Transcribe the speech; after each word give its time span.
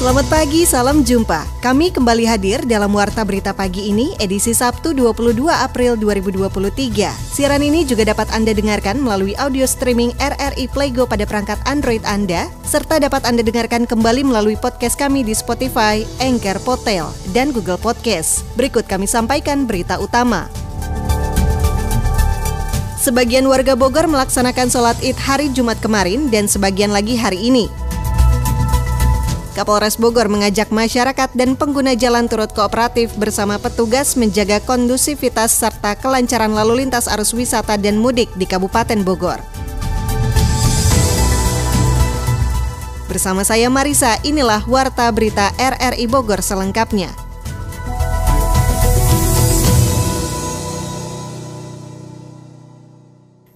Selamat 0.00 0.32
pagi, 0.32 0.64
salam 0.64 1.04
jumpa. 1.04 1.44
Kami 1.60 1.92
kembali 1.92 2.24
hadir 2.24 2.64
dalam 2.64 2.88
Warta 2.88 3.20
Berita 3.20 3.52
Pagi 3.52 3.92
ini, 3.92 4.16
edisi 4.16 4.56
Sabtu 4.56 4.96
22 4.96 5.44
April 5.52 5.92
2023. 6.00 7.12
Siaran 7.12 7.60
ini 7.60 7.84
juga 7.84 8.08
dapat 8.08 8.32
Anda 8.32 8.56
dengarkan 8.56 8.96
melalui 8.96 9.36
audio 9.36 9.68
streaming 9.68 10.16
RRI 10.16 10.72
Playgo 10.72 11.04
pada 11.04 11.28
perangkat 11.28 11.60
Android 11.68 12.00
Anda, 12.08 12.48
serta 12.64 12.96
dapat 12.96 13.28
Anda 13.28 13.44
dengarkan 13.44 13.84
kembali 13.84 14.24
melalui 14.24 14.56
podcast 14.56 14.96
kami 14.96 15.20
di 15.20 15.36
Spotify, 15.36 16.00
Anchor, 16.16 16.56
Potel, 16.64 17.04
dan 17.36 17.52
Google 17.52 17.76
Podcast. 17.76 18.48
Berikut 18.56 18.88
kami 18.88 19.04
sampaikan 19.04 19.68
berita 19.68 20.00
utama. 20.00 20.48
Sebagian 22.96 23.44
warga 23.44 23.76
Bogor 23.76 24.08
melaksanakan 24.08 24.72
sholat 24.72 24.96
id 25.04 25.20
hari 25.20 25.52
Jumat 25.52 25.76
kemarin 25.84 26.32
dan 26.32 26.48
sebagian 26.48 26.88
lagi 26.88 27.20
hari 27.20 27.52
ini. 27.52 27.89
Kapolres 29.50 29.98
Bogor 29.98 30.30
mengajak 30.30 30.70
masyarakat 30.70 31.34
dan 31.34 31.58
pengguna 31.58 31.98
jalan 31.98 32.30
turut 32.30 32.54
kooperatif 32.54 33.10
bersama 33.18 33.58
petugas 33.58 34.14
menjaga 34.14 34.62
kondusivitas 34.62 35.50
serta 35.50 35.98
kelancaran 35.98 36.54
lalu 36.54 36.86
lintas 36.86 37.10
arus 37.10 37.34
wisata 37.34 37.74
dan 37.74 37.98
mudik 37.98 38.30
di 38.38 38.46
Kabupaten 38.46 39.02
Bogor. 39.02 39.42
Bersama 43.10 43.42
saya 43.42 43.66
Marisa, 43.66 44.22
inilah 44.22 44.62
Warta 44.70 45.10
Berita 45.10 45.50
RRI 45.58 46.06
Bogor 46.06 46.46
selengkapnya. 46.46 47.29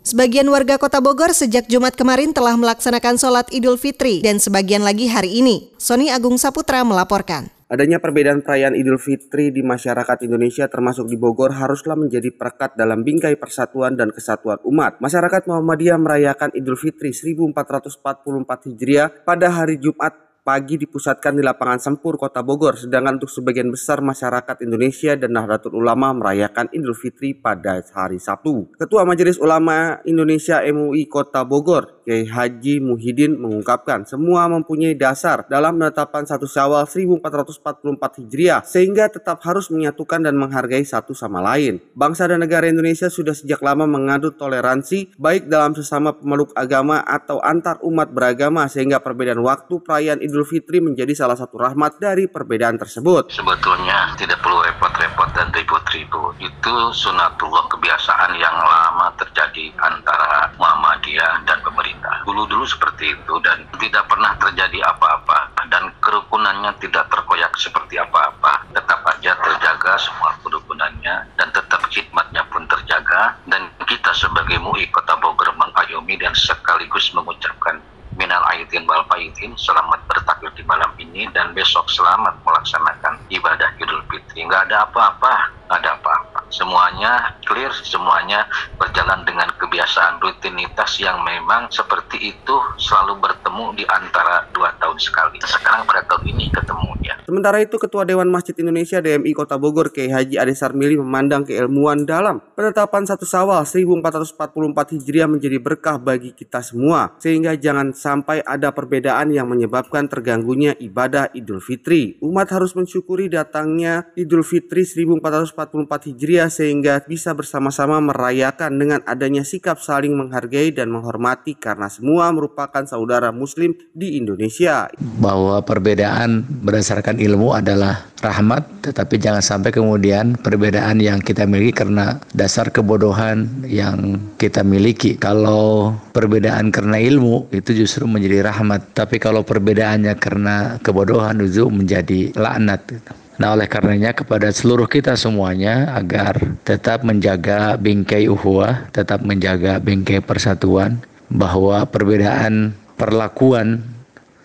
Sebagian 0.05 0.44
warga 0.52 0.77
kota 0.77 1.00
Bogor 1.00 1.33
sejak 1.33 1.64
Jumat 1.64 1.97
kemarin 1.97 2.36
telah 2.36 2.60
melaksanakan 2.60 3.16
sholat 3.16 3.48
Idul 3.48 3.80
Fitri 3.80 4.20
dan 4.20 4.36
sebagian 4.36 4.84
lagi 4.84 5.08
hari 5.08 5.41
ini. 5.41 5.72
Sony 5.80 6.12
Agung 6.12 6.36
Saputra 6.36 6.84
melaporkan. 6.84 7.48
Adanya 7.72 7.96
perbedaan 7.96 8.44
perayaan 8.44 8.77
Idul 8.77 9.00
Fitri 9.00 9.48
di 9.48 9.64
masyarakat 9.64 10.28
Indonesia 10.28 10.69
termasuk 10.69 11.08
di 11.08 11.16
Bogor 11.16 11.56
haruslah 11.56 11.96
menjadi 11.96 12.28
perekat 12.36 12.77
dalam 12.77 13.00
bingkai 13.00 13.41
persatuan 13.41 13.96
dan 13.96 14.12
kesatuan 14.12 14.61
umat. 14.69 15.00
Masyarakat 15.00 15.48
Muhammadiyah 15.48 15.96
merayakan 15.96 16.52
Idul 16.52 16.77
Fitri 16.77 17.16
1444 17.16 18.68
Hijriah 18.68 19.08
pada 19.24 19.56
hari 19.56 19.80
Jumat 19.80 20.23
pagi 20.45 20.77
dipusatkan 20.77 21.33
di 21.33 21.42
lapangan 21.42 21.81
Sempur, 21.81 22.20
Kota 22.20 22.45
Bogor, 22.45 22.77
sedangkan 22.77 23.17
untuk 23.17 23.33
sebagian 23.33 23.73
besar 23.73 24.05
masyarakat 24.05 24.61
Indonesia 24.61 25.17
dan 25.17 25.33
Nahdlatul 25.33 25.73
Ulama 25.73 26.12
merayakan 26.12 26.69
Idul 26.69 26.92
Fitri 26.92 27.33
pada 27.33 27.81
hari 27.81 28.20
Sabtu. 28.20 28.77
Ketua 28.77 29.09
Majelis 29.09 29.41
Ulama 29.41 30.05
Indonesia 30.05 30.61
MUI 30.61 31.09
Kota 31.09 31.48
Bogor, 31.48 31.94
Kiai 32.05 32.28
Haji 32.28 32.84
Muhyiddin 32.84 33.41
mengungkapkan 33.41 34.05
semua 34.05 34.44
mempunyai 34.44 34.92
dasar 34.92 35.48
dalam 35.48 35.80
penetapan 35.80 36.28
satu 36.28 36.44
Syawal 36.44 36.84
1444 36.84 38.20
Hijriah 38.20 38.61
sehingga 38.61 39.08
tetap 39.08 39.41
harus 39.48 39.72
menyatukan 39.72 40.20
dan 40.20 40.36
menghargai 40.36 40.84
satu 40.84 41.16
sama 41.16 41.41
lain. 41.41 41.80
Bangsa 41.96 42.28
dan 42.28 42.44
negara 42.44 42.69
Indonesia 42.69 43.08
sudah 43.08 43.33
sejak 43.33 43.64
lama 43.64 43.88
mengadu 43.88 44.36
toleransi 44.36 45.16
baik 45.16 45.48
dalam 45.48 45.72
sesama 45.72 46.12
pemeluk 46.12 46.52
agama 46.52 47.00
atau 47.00 47.41
antar 47.41 47.80
umat 47.80 48.12
beragama 48.12 48.68
sehingga 48.68 49.00
perbedaan 49.00 49.41
waktu 49.41 49.80
perayaan 49.80 50.20
Idul 50.20 50.44
Fitri 50.44 50.84
menjadi 50.84 51.16
salah 51.16 51.41
satu 51.41 51.56
rahmat 51.56 51.96
dari 51.96 52.28
perbedaan 52.28 52.77
tersebut. 52.77 53.33
Sebetulnya 53.33 54.12
tidak 54.20 54.44
perlu 54.44 54.61
repot-repot 54.61 55.33
dan 55.33 55.48
ribut-ribut. 55.56 56.36
Itu 56.36 56.74
sunatullah 56.92 57.64
kebiasaan 57.73 58.36
yang 58.36 58.56
lama 58.61 59.08
terjadi 59.17 59.73
antara 59.80 60.52
Muhammadiyah 60.61 61.48
dan 61.48 61.64
pemerintah. 61.64 61.93
Dulu-dulu 62.24 62.64
seperti 62.64 63.12
itu 63.12 63.34
dan 63.44 63.66
tidak 63.78 64.05
pernah 64.08 64.32
terjadi 64.40 64.80
apa-apa 64.88 65.52
dan 65.68 65.90
kerukunannya 66.00 66.72
tidak 66.80 67.06
terkoyak 67.12 67.52
seperti 67.58 67.98
apa-apa. 68.00 68.64
Tetap 68.72 69.00
aja 69.06 69.32
terjaga 69.38 69.92
semua 70.00 70.32
kerukunannya 70.42 71.14
dan 71.36 71.48
tetap 71.50 71.80
khidmatnya 71.90 72.42
pun 72.48 72.64
terjaga 72.70 73.36
dan 73.50 73.68
kita 73.84 74.10
sebagai 74.16 74.56
MUI 74.62 74.88
Kota 74.90 75.18
Bogor 75.18 75.52
mengayomi 75.58 76.16
dan 76.18 76.32
sekaligus 76.32 77.12
mengucapkan 77.12 77.82
minal 78.14 78.42
aidin 78.55 78.86
wal 78.86 79.02
faidin 79.11 79.52
selamat 79.58 79.98
bertakbir 80.06 80.50
di 80.55 80.62
malam 80.62 80.90
ini 81.02 81.26
dan 81.34 81.50
besok 81.50 81.90
selamat 81.90 82.38
melaksanakan 82.46 83.18
ibadah 83.28 83.70
Idul 83.82 84.02
Fitri. 84.06 84.46
Nggak 84.46 84.70
ada 84.70 84.86
apa-apa 84.86 85.50
ada 85.74 85.98
apa-apa 85.98 86.14
semuanya 86.55 87.35
clear 87.42 87.75
semuanya 87.83 88.47
berjalan 88.79 89.27
dengan 89.27 89.51
kebiasaan 89.59 90.23
rutinitas 90.23 91.03
yang 91.03 91.19
memang 91.27 91.67
seperti 91.75 92.31
itu 92.31 92.57
selalu 92.79 93.19
bertemu 93.19 93.75
di 93.75 93.85
antara 93.91 94.47
dua 94.55 94.70
tahun 94.79 94.98
sekali. 95.03 95.42
Sekarang 95.42 95.83
pada 95.85 96.07
tahun 96.07 96.25
ini 96.31 96.47
ketemu 96.55 96.92
ya 97.03 97.17
sementara 97.34 97.58
itu 97.58 97.83
Ketua 97.83 98.06
Dewan 98.06 98.30
Masjid 98.30 98.55
Indonesia 98.62 99.02
DMI 99.02 99.34
Kota 99.34 99.58
Bogor 99.58 99.90
Kiai 99.90 100.06
Haji 100.06 100.39
Ade 100.39 100.55
Sarmili 100.55 100.95
memandang 100.95 101.42
keilmuan 101.42 102.06
dalam 102.06 102.39
penetapan 102.55 103.02
satu 103.02 103.27
Sawal 103.27 103.67
1444 103.67 104.95
Hijriah 104.95 105.27
menjadi 105.27 105.58
berkah 105.58 105.98
bagi 105.98 106.30
kita 106.30 106.62
semua 106.62 107.18
sehingga 107.18 107.58
jangan 107.58 107.90
sampai 107.90 108.39
ada 108.46 108.70
perbedaan 108.70 109.34
yang 109.34 109.50
menyebabkan 109.50 110.06
terganggunya 110.06 110.78
ibadah 110.78 111.34
Idul 111.34 111.58
Fitri. 111.58 112.23
Umat 112.23 112.55
harus 112.55 112.78
mensyukuri 112.78 113.27
datangnya 113.27 114.06
Idul 114.14 114.46
Fitri 114.46 114.86
1444 114.86 116.14
Hijriah 116.14 116.46
sehingga 116.55 117.02
bisa 117.02 117.34
bersama-sama 117.34 117.98
merayakan 117.98 118.78
dengan 118.78 119.02
adanya 119.11 119.42
sikap 119.42 119.83
saling 119.83 120.14
menghargai 120.14 120.70
dan 120.70 120.86
menghormati 120.94 121.58
karena 121.58 121.90
semua 121.90 122.30
merupakan 122.30 122.86
saudara 122.86 123.34
muslim 123.34 123.74
di 123.90 124.23
Indonesia. 124.23 124.86
Bahwa 125.18 125.58
perbedaan 125.67 126.46
berdasarkan 126.46 127.23
ilmu 127.24 127.57
adalah 127.57 128.05
rahmat 128.20 128.88
tetapi 128.88 129.20
jangan 129.20 129.44
sampai 129.44 129.73
kemudian 129.73 130.37
perbedaan 130.40 131.00
yang 131.00 131.20
kita 131.20 131.44
miliki 131.44 131.85
karena 131.85 132.20
dasar 132.32 132.69
kebodohan 132.69 133.49
yang 133.64 134.20
kita 134.37 134.61
miliki. 134.64 135.17
Kalau 135.17 135.96
perbedaan 136.12 136.69
karena 136.69 137.00
ilmu 137.00 137.49
itu 137.52 137.73
justru 137.73 138.05
menjadi 138.05 138.49
rahmat. 138.52 138.96
Tapi 138.96 139.17
kalau 139.20 139.44
perbedaannya 139.44 140.17
karena 140.20 140.76
kebodohan 140.81 141.40
itu 141.40 141.69
menjadi 141.69 142.32
laknat. 142.37 143.00
Nah 143.35 143.58
oleh 143.58 143.67
karenanya 143.67 144.14
kepada 144.14 144.55
seluruh 144.55 144.87
kita 144.87 145.19
semuanya 145.19 145.91
agar 145.99 146.38
tetap 146.62 147.02
menjaga 147.02 147.75
bingkai 147.75 148.31
uhuah, 148.31 148.87
tetap 148.94 149.26
menjaga 149.26 149.82
bingkai 149.82 150.23
persatuan, 150.23 151.02
bahwa 151.35 151.82
perbedaan 151.82 152.79
perlakuan 152.94 153.82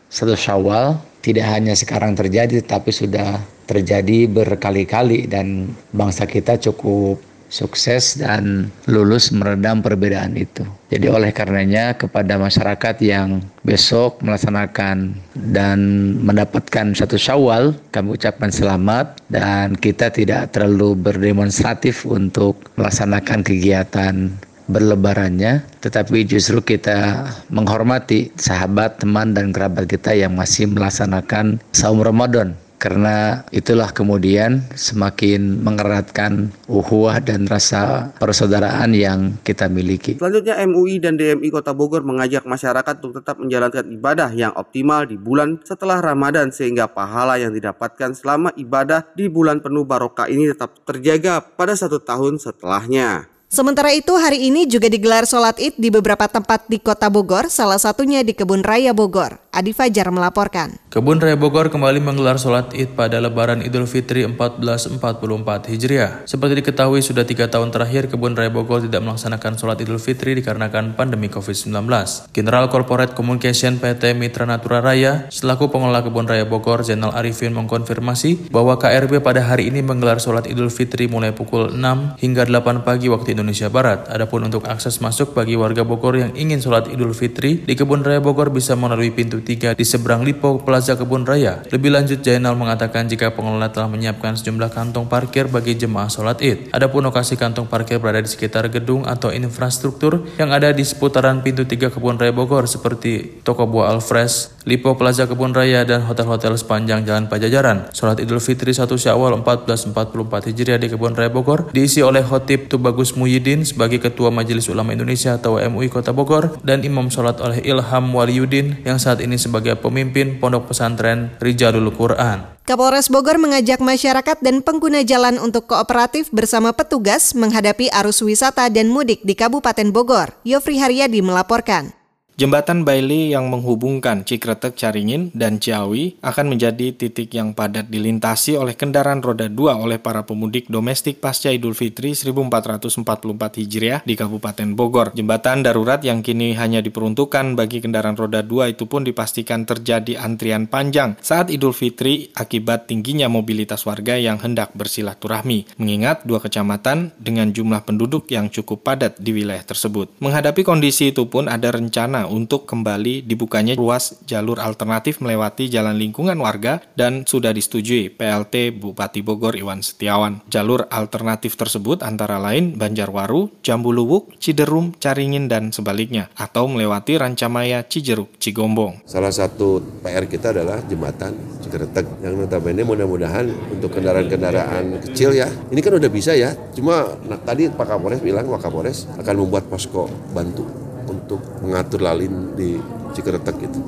satu 0.10 0.34
syawal 0.34 0.98
tidak 1.20 1.46
hanya 1.52 1.76
sekarang 1.76 2.16
terjadi 2.16 2.64
tapi 2.64 2.96
sudah 2.96 3.40
terjadi 3.68 4.26
berkali-kali. 4.32 5.28
Dan 5.28 5.76
bangsa 5.92 6.24
kita 6.26 6.56
cukup 6.58 7.20
sukses 7.50 8.22
dan 8.22 8.70
lulus 8.86 9.34
meredam 9.34 9.82
perbedaan 9.82 10.38
itu. 10.38 10.62
Jadi 10.94 11.10
oleh 11.10 11.34
karenanya 11.34 11.98
kepada 11.98 12.38
masyarakat 12.38 13.02
yang 13.02 13.42
besok 13.66 14.22
melaksanakan 14.22 15.18
dan 15.34 15.78
mendapatkan 16.22 16.94
satu 16.94 17.18
syawal, 17.18 17.74
kami 17.90 18.16
ucapkan 18.16 18.54
selamat. 18.54 19.18
Dan 19.30 19.78
kita 19.78 20.14
tidak 20.14 20.54
terlalu 20.54 20.98
berdemonstratif 20.98 22.06
untuk 22.06 22.58
melaksanakan 22.78 23.46
kegiatan 23.46 24.30
berlebarannya, 24.70 25.66
tetapi 25.82 26.30
justru 26.30 26.62
kita 26.62 27.26
menghormati 27.50 28.30
sahabat, 28.38 29.02
teman, 29.02 29.34
dan 29.34 29.50
kerabat 29.50 29.90
kita 29.90 30.14
yang 30.14 30.38
masih 30.38 30.70
melaksanakan 30.70 31.58
saum 31.74 32.00
Ramadan 32.06 32.54
karena 32.80 33.44
itulah 33.52 33.92
kemudian 33.92 34.64
semakin 34.74 35.60
mengeratkan 35.60 36.56
uhuah 36.72 37.20
dan 37.20 37.44
rasa 37.46 38.16
persaudaraan 38.18 38.96
yang 38.96 39.36
kita 39.44 39.68
miliki. 39.68 40.16
Selanjutnya 40.16 40.56
MUI 40.64 41.04
dan 41.04 41.20
DMI 41.20 41.52
Kota 41.52 41.76
Bogor 41.76 42.08
mengajak 42.08 42.48
masyarakat 42.48 43.04
untuk 43.04 43.20
tetap 43.20 43.36
menjalankan 43.38 43.84
ibadah 43.92 44.32
yang 44.32 44.56
optimal 44.56 45.04
di 45.04 45.20
bulan 45.20 45.60
setelah 45.68 46.00
Ramadan 46.00 46.56
sehingga 46.56 46.88
pahala 46.88 47.36
yang 47.36 47.52
didapatkan 47.52 48.16
selama 48.16 48.56
ibadah 48.56 49.12
di 49.12 49.28
bulan 49.28 49.60
penuh 49.60 49.84
barokah 49.84 50.32
ini 50.32 50.48
tetap 50.48 50.80
terjaga 50.88 51.44
pada 51.44 51.76
satu 51.76 52.00
tahun 52.00 52.40
setelahnya. 52.40 53.39
Sementara 53.50 53.90
itu 53.98 54.14
hari 54.14 54.46
ini 54.46 54.70
juga 54.70 54.94
digelar 54.94 55.26
sholat 55.26 55.58
id 55.58 55.74
di 55.82 55.90
beberapa 55.90 56.30
tempat 56.30 56.70
di 56.70 56.78
kota 56.78 57.10
Bogor, 57.10 57.50
salah 57.50 57.82
satunya 57.82 58.22
di 58.22 58.38
Kebun 58.38 58.62
Raya 58.62 58.94
Bogor. 58.94 59.42
Adi 59.50 59.74
Fajar 59.74 60.14
melaporkan. 60.14 60.78
Kebun 60.90 61.22
Raya 61.22 61.38
Bogor 61.38 61.70
kembali 61.70 62.02
menggelar 62.02 62.42
sholat 62.42 62.74
id 62.74 62.98
pada 62.98 63.22
lebaran 63.22 63.62
Idul 63.62 63.86
Fitri 63.86 64.26
1444 64.26 65.70
Hijriah. 65.70 66.26
Seperti 66.26 66.66
diketahui 66.66 67.06
sudah 67.06 67.30
tiga 67.30 67.46
tahun 67.46 67.70
terakhir 67.70 68.10
Kebun 68.10 68.34
Raya 68.34 68.50
Bogor 68.50 68.82
tidak 68.82 69.06
melaksanakan 69.06 69.54
sholat 69.54 69.78
Idul 69.86 70.02
Fitri 70.02 70.34
dikarenakan 70.42 70.98
pandemi 70.98 71.30
COVID-19. 71.30 71.86
General 72.34 72.66
Corporate 72.74 73.14
Communication 73.14 73.78
PT 73.78 74.18
Mitra 74.18 74.50
Natura 74.50 74.82
Raya 74.82 75.30
selaku 75.30 75.70
pengelola 75.70 76.02
Kebun 76.02 76.26
Raya 76.26 76.50
Bogor 76.50 76.82
Zainal 76.82 77.14
Arifin 77.14 77.54
mengkonfirmasi 77.54 78.50
bahwa 78.50 78.82
KRB 78.82 79.22
pada 79.22 79.46
hari 79.46 79.70
ini 79.70 79.86
menggelar 79.86 80.18
sholat 80.18 80.50
Idul 80.50 80.74
Fitri 80.74 81.06
mulai 81.06 81.38
pukul 81.38 81.70
6 81.70 82.18
hingga 82.18 82.50
8 82.50 82.82
pagi 82.82 83.14
waktu 83.14 83.38
Indonesia 83.38 83.70
Barat. 83.70 84.10
Adapun 84.10 84.42
untuk 84.50 84.66
akses 84.66 84.98
masuk 85.06 85.38
bagi 85.38 85.54
warga 85.54 85.86
Bogor 85.86 86.18
yang 86.18 86.34
ingin 86.34 86.58
sholat 86.58 86.90
Idul 86.90 87.14
Fitri 87.14 87.62
di 87.62 87.78
Kebun 87.78 88.02
Raya 88.02 88.26
Bogor 88.26 88.50
bisa 88.50 88.74
melalui 88.74 89.14
pintu 89.14 89.38
3 89.38 89.78
di 89.78 89.86
seberang 89.86 90.26
Lipo 90.26 90.58
Plaza 90.58 90.79
Plaza 90.80 90.96
Kebun 90.96 91.28
Raya. 91.28 91.60
Lebih 91.76 91.92
lanjut, 91.92 92.24
Jainal 92.24 92.56
mengatakan 92.56 93.04
jika 93.04 93.36
pengelola 93.36 93.68
telah 93.68 93.92
menyiapkan 93.92 94.40
sejumlah 94.40 94.72
kantong 94.72 95.12
parkir 95.12 95.52
bagi 95.52 95.76
jemaah 95.76 96.08
sholat 96.08 96.40
id. 96.40 96.72
Adapun 96.72 97.04
lokasi 97.04 97.36
kantong 97.36 97.68
parkir 97.68 98.00
berada 98.00 98.24
di 98.24 98.32
sekitar 98.32 98.72
gedung 98.72 99.04
atau 99.04 99.28
infrastruktur 99.28 100.24
yang 100.40 100.56
ada 100.56 100.72
di 100.72 100.88
seputaran 100.88 101.44
pintu 101.44 101.68
tiga 101.68 101.92
Kebun 101.92 102.16
Raya 102.16 102.32
Bogor 102.32 102.64
seperti 102.64 103.44
Toko 103.44 103.68
Buah 103.68 103.92
Alfres, 103.92 104.56
Lipo 104.70 104.94
Plaza 104.94 105.26
Kebun 105.26 105.58
Raya, 105.58 105.82
dan 105.82 106.06
hotel-hotel 106.06 106.54
sepanjang 106.54 107.02
Jalan 107.02 107.26
Pajajaran. 107.26 107.90
Sholat 107.90 108.22
Idul 108.22 108.38
Fitri 108.38 108.70
1 108.70 108.86
Syawal 108.86 109.42
1444 109.42 110.54
Hijriah 110.54 110.78
di 110.78 110.94
Kebun 110.94 111.18
Raya 111.18 111.34
Bogor 111.34 111.74
diisi 111.74 112.06
oleh 112.06 112.22
Khotib 112.22 112.70
Tubagus 112.70 113.18
Muhyiddin 113.18 113.66
sebagai 113.66 113.98
Ketua 113.98 114.30
Majelis 114.30 114.70
Ulama 114.70 114.94
Indonesia 114.94 115.42
atau 115.42 115.58
MUI 115.58 115.90
Kota 115.90 116.14
Bogor 116.14 116.62
dan 116.62 116.86
Imam 116.86 117.10
Sholat 117.10 117.42
oleh 117.42 117.66
Ilham 117.66 118.14
Waliyuddin 118.14 118.86
yang 118.86 119.02
saat 119.02 119.26
ini 119.26 119.42
sebagai 119.42 119.74
pemimpin 119.82 120.38
Pondok 120.38 120.70
pesantren 120.70 121.34
Rijalul 121.42 121.90
Quran. 121.90 122.62
Kapolres 122.70 123.10
Bogor 123.10 123.42
mengajak 123.42 123.82
masyarakat 123.82 124.46
dan 124.46 124.62
pengguna 124.62 125.02
jalan 125.02 125.42
untuk 125.42 125.66
kooperatif 125.66 126.30
bersama 126.30 126.70
petugas 126.70 127.34
menghadapi 127.34 127.90
arus 127.90 128.22
wisata 128.22 128.70
dan 128.70 128.94
mudik 128.94 129.26
di 129.26 129.34
Kabupaten 129.34 129.90
Bogor. 129.90 130.38
Yofri 130.46 130.78
Haryadi 130.78 131.26
melaporkan. 131.26 131.99
Jembatan 132.40 132.88
Bailey 132.88 133.36
yang 133.36 133.52
menghubungkan 133.52 134.24
Cikretek 134.24 134.80
Caringin 134.80 135.28
dan 135.36 135.60
Ciawi 135.60 136.24
akan 136.24 136.56
menjadi 136.56 136.96
titik 136.96 137.36
yang 137.36 137.52
padat 137.52 137.92
dilintasi 137.92 138.56
oleh 138.56 138.80
kendaraan 138.80 139.20
roda 139.20 139.52
2 139.52 139.60
oleh 139.76 140.00
para 140.00 140.24
pemudik 140.24 140.72
domestik 140.72 141.20
pasca 141.20 141.52
Idul 141.52 141.76
Fitri 141.76 142.16
1444 142.16 143.60
Hijriah 143.60 144.08
di 144.08 144.16
Kabupaten 144.16 144.72
Bogor. 144.72 145.12
Jembatan 145.20 145.68
darurat 145.68 146.00
yang 146.00 146.24
kini 146.24 146.56
hanya 146.56 146.80
diperuntukkan 146.80 147.60
bagi 147.60 147.84
kendaraan 147.84 148.16
roda 148.16 148.40
2 148.40 148.72
itu 148.72 148.88
pun 148.88 149.04
dipastikan 149.04 149.68
terjadi 149.68 150.24
antrian 150.24 150.72
panjang 150.72 151.20
saat 151.20 151.52
Idul 151.52 151.76
Fitri 151.76 152.32
akibat 152.40 152.88
tingginya 152.88 153.28
mobilitas 153.28 153.84
warga 153.84 154.16
yang 154.16 154.40
hendak 154.40 154.72
bersilaturahmi, 154.80 155.76
mengingat 155.76 156.24
dua 156.24 156.40
kecamatan 156.40 157.12
dengan 157.20 157.52
jumlah 157.52 157.84
penduduk 157.84 158.32
yang 158.32 158.48
cukup 158.48 158.88
padat 158.88 159.20
di 159.20 159.36
wilayah 159.36 159.68
tersebut. 159.68 160.16
Menghadapi 160.24 160.64
kondisi 160.64 161.12
itu 161.12 161.28
pun 161.28 161.52
ada 161.52 161.76
rencana 161.76 162.29
untuk 162.30 162.70
kembali 162.70 163.26
dibukanya 163.26 163.74
ruas 163.74 164.22
jalur 164.30 164.62
alternatif 164.62 165.20
melewati 165.20 165.68
jalan 165.68 165.98
lingkungan 165.98 166.38
warga 166.38 166.80
dan 166.94 167.26
sudah 167.26 167.52
disetujui 167.52 168.14
PLT 168.14 168.78
Bupati 168.78 169.26
Bogor 169.26 169.58
Iwan 169.58 169.82
Setiawan. 169.82 170.46
Jalur 170.48 170.86
alternatif 170.94 171.58
tersebut 171.58 172.06
antara 172.06 172.38
lain 172.38 172.78
Banjarwaru, 172.78 173.50
Jambuluwuk, 173.66 174.38
Ciderum, 174.38 174.94
Caringin, 175.02 175.50
dan 175.50 175.74
sebaliknya, 175.74 176.30
atau 176.38 176.70
melewati 176.70 177.18
Rancamaya, 177.18 177.84
Cijeruk, 177.84 178.38
Cigombong. 178.38 179.04
Salah 179.10 179.34
satu 179.34 179.82
PR 180.06 180.30
kita 180.30 180.54
adalah 180.54 180.80
jembatan 180.86 181.34
Cikretek 181.66 182.06
yang 182.22 182.38
notabene 182.40 182.86
mudah-mudahan 182.86 183.50
untuk 183.74 183.98
kendaraan-kendaraan 183.98 185.10
kecil 185.10 185.36
ya. 185.36 185.50
Ini 185.50 185.80
kan 185.82 185.98
udah 185.98 186.12
bisa 186.12 186.38
ya, 186.38 186.54
cuma 186.72 187.18
nah, 187.26 187.42
tadi 187.42 187.68
Pak 187.68 187.86
Kapolres 187.86 188.22
bilang 188.22 188.48
Wakapolres 188.48 189.10
akan 189.18 189.36
membuat 189.36 189.68
posko 189.68 190.08
bantu 190.32 190.89
untuk 191.10 191.42
mengatur 191.66 192.06
lalin 192.06 192.54
di 192.54 192.78
Cikretek 193.14 193.56
gitu. 193.70 193.80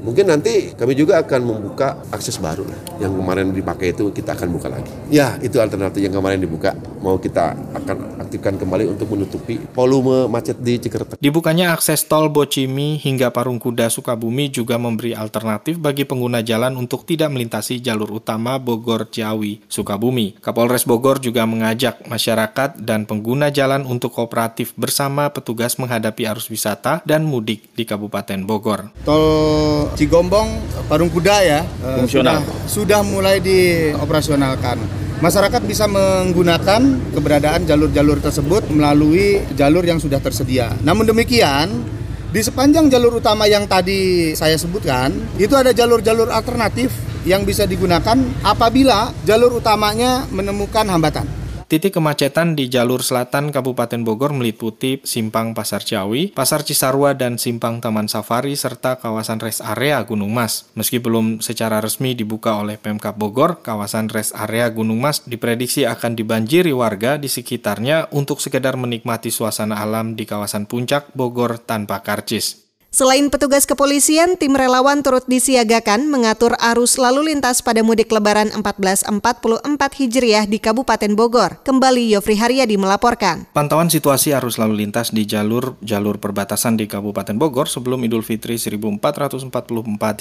Mungkin 0.00 0.32
nanti 0.32 0.72
kami 0.72 0.96
juga 0.96 1.20
akan 1.20 1.40
membuka 1.44 2.00
akses 2.08 2.40
baru 2.40 2.64
lah. 2.64 2.78
Yang 2.96 3.12
kemarin 3.20 3.46
dipakai 3.52 3.92
itu 3.92 4.08
kita 4.12 4.32
akan 4.32 4.48
buka 4.56 4.72
lagi. 4.72 4.88
Ya, 5.12 5.36
itu 5.44 5.60
alternatif 5.60 6.00
yang 6.00 6.16
kemarin 6.16 6.40
dibuka. 6.40 6.72
Mau 7.04 7.20
kita 7.20 7.52
akan 7.76 8.20
aktifkan 8.20 8.56
kembali 8.56 8.86
untuk 8.88 9.10
menutupi 9.10 9.58
volume 9.74 10.30
macet 10.30 10.56
di 10.62 10.78
Cikretek. 10.78 11.18
Dibukanya 11.18 11.74
akses 11.74 12.06
tol 12.06 12.30
Bocimi 12.30 12.96
hingga 13.02 13.34
Parung 13.34 13.58
Kuda 13.58 13.90
Sukabumi 13.90 14.48
juga 14.48 14.78
memberi 14.78 15.12
alternatif 15.12 15.82
bagi 15.82 16.06
pengguna 16.06 16.40
jalan 16.40 16.78
untuk 16.78 17.02
tidak 17.02 17.28
melintasi 17.34 17.82
jalur 17.82 18.14
utama 18.14 18.56
Bogor 18.62 19.10
Ciawi 19.10 19.66
Sukabumi. 19.66 20.38
Kapolres 20.38 20.86
Bogor 20.86 21.18
juga 21.18 21.42
mengajak 21.44 22.06
masyarakat 22.06 22.78
dan 22.78 23.04
pengguna 23.04 23.50
jalan 23.50 23.82
untuk 23.82 24.14
kooperatif 24.14 24.70
bersama 24.78 25.26
petugas 25.34 25.74
menghadapi 25.74 26.30
arus 26.30 26.46
wisata 26.46 27.02
dan 27.02 27.26
mudik 27.26 27.74
di 27.74 27.82
Kabupaten 27.82 28.46
Bogor. 28.46 28.69
Tol 29.02 29.90
Cigombong 29.98 30.62
Parung 30.86 31.10
Kuda 31.10 31.36
ya 31.42 31.60
uh, 31.82 32.06
sudah, 32.06 32.38
sudah 32.70 33.00
mulai 33.02 33.42
dioperasionalkan. 33.42 34.78
Masyarakat 35.20 35.62
bisa 35.68 35.84
menggunakan 35.84 37.12
keberadaan 37.12 37.68
jalur-jalur 37.68 38.24
tersebut 38.24 38.72
melalui 38.72 39.44
jalur 39.52 39.84
yang 39.84 40.00
sudah 40.00 40.16
tersedia. 40.16 40.72
Namun 40.80 41.04
demikian, 41.04 41.84
di 42.30 42.40
sepanjang 42.40 42.88
jalur 42.88 43.20
utama 43.20 43.44
yang 43.44 43.68
tadi 43.68 44.32
saya 44.32 44.56
sebutkan, 44.56 45.12
itu 45.36 45.52
ada 45.52 45.76
jalur-jalur 45.76 46.32
alternatif 46.32 46.94
yang 47.28 47.44
bisa 47.44 47.68
digunakan 47.68 48.16
apabila 48.40 49.12
jalur 49.28 49.60
utamanya 49.60 50.24
menemukan 50.32 50.88
hambatan. 50.88 51.39
Titik 51.70 51.94
kemacetan 51.94 52.58
di 52.58 52.66
jalur 52.66 52.98
selatan 52.98 53.54
Kabupaten 53.54 54.02
Bogor 54.02 54.34
meliputi 54.34 54.98
Simpang 55.06 55.54
Pasar 55.54 55.86
Ciawi, 55.86 56.34
Pasar 56.34 56.66
Cisarua, 56.66 57.14
dan 57.14 57.38
Simpang 57.38 57.78
Taman 57.78 58.10
Safari, 58.10 58.58
serta 58.58 58.98
kawasan 58.98 59.38
rest 59.38 59.62
area 59.62 60.02
Gunung 60.02 60.34
Mas. 60.34 60.66
Meski 60.74 60.98
belum 60.98 61.38
secara 61.38 61.78
resmi 61.78 62.18
dibuka 62.18 62.58
oleh 62.58 62.74
Pemkap 62.74 63.14
Bogor, 63.14 63.62
kawasan 63.62 64.10
rest 64.10 64.34
area 64.34 64.66
Gunung 64.66 64.98
Mas 64.98 65.22
diprediksi 65.22 65.86
akan 65.86 66.18
dibanjiri 66.18 66.74
warga 66.74 67.22
di 67.22 67.30
sekitarnya 67.30 68.10
untuk 68.10 68.42
sekedar 68.42 68.74
menikmati 68.74 69.30
suasana 69.30 69.78
alam 69.78 70.18
di 70.18 70.26
kawasan 70.26 70.66
puncak 70.66 71.14
Bogor 71.14 71.62
tanpa 71.62 72.02
karcis. 72.02 72.69
Selain 72.90 73.30
petugas 73.30 73.70
kepolisian, 73.70 74.34
tim 74.34 74.50
relawan 74.50 75.06
turut 75.06 75.22
disiagakan 75.30 76.10
mengatur 76.10 76.58
arus 76.58 76.98
lalu 76.98 77.30
lintas 77.30 77.62
pada 77.62 77.86
mudik 77.86 78.10
lebaran 78.10 78.50
1444 78.50 79.62
Hijriah 79.94 80.50
di 80.50 80.58
Kabupaten 80.58 81.14
Bogor. 81.14 81.62
Kembali 81.62 82.10
Yofri 82.10 82.34
Haryadi 82.34 82.74
melaporkan. 82.74 83.46
Pantauan 83.54 83.94
situasi 83.94 84.34
arus 84.34 84.58
lalu 84.58 84.82
lintas 84.82 85.14
di 85.14 85.22
jalur-jalur 85.22 86.18
perbatasan 86.18 86.82
di 86.82 86.90
Kabupaten 86.90 87.38
Bogor 87.38 87.70
sebelum 87.70 88.02
Idul 88.02 88.26
Fitri 88.26 88.58
1444 88.58 89.54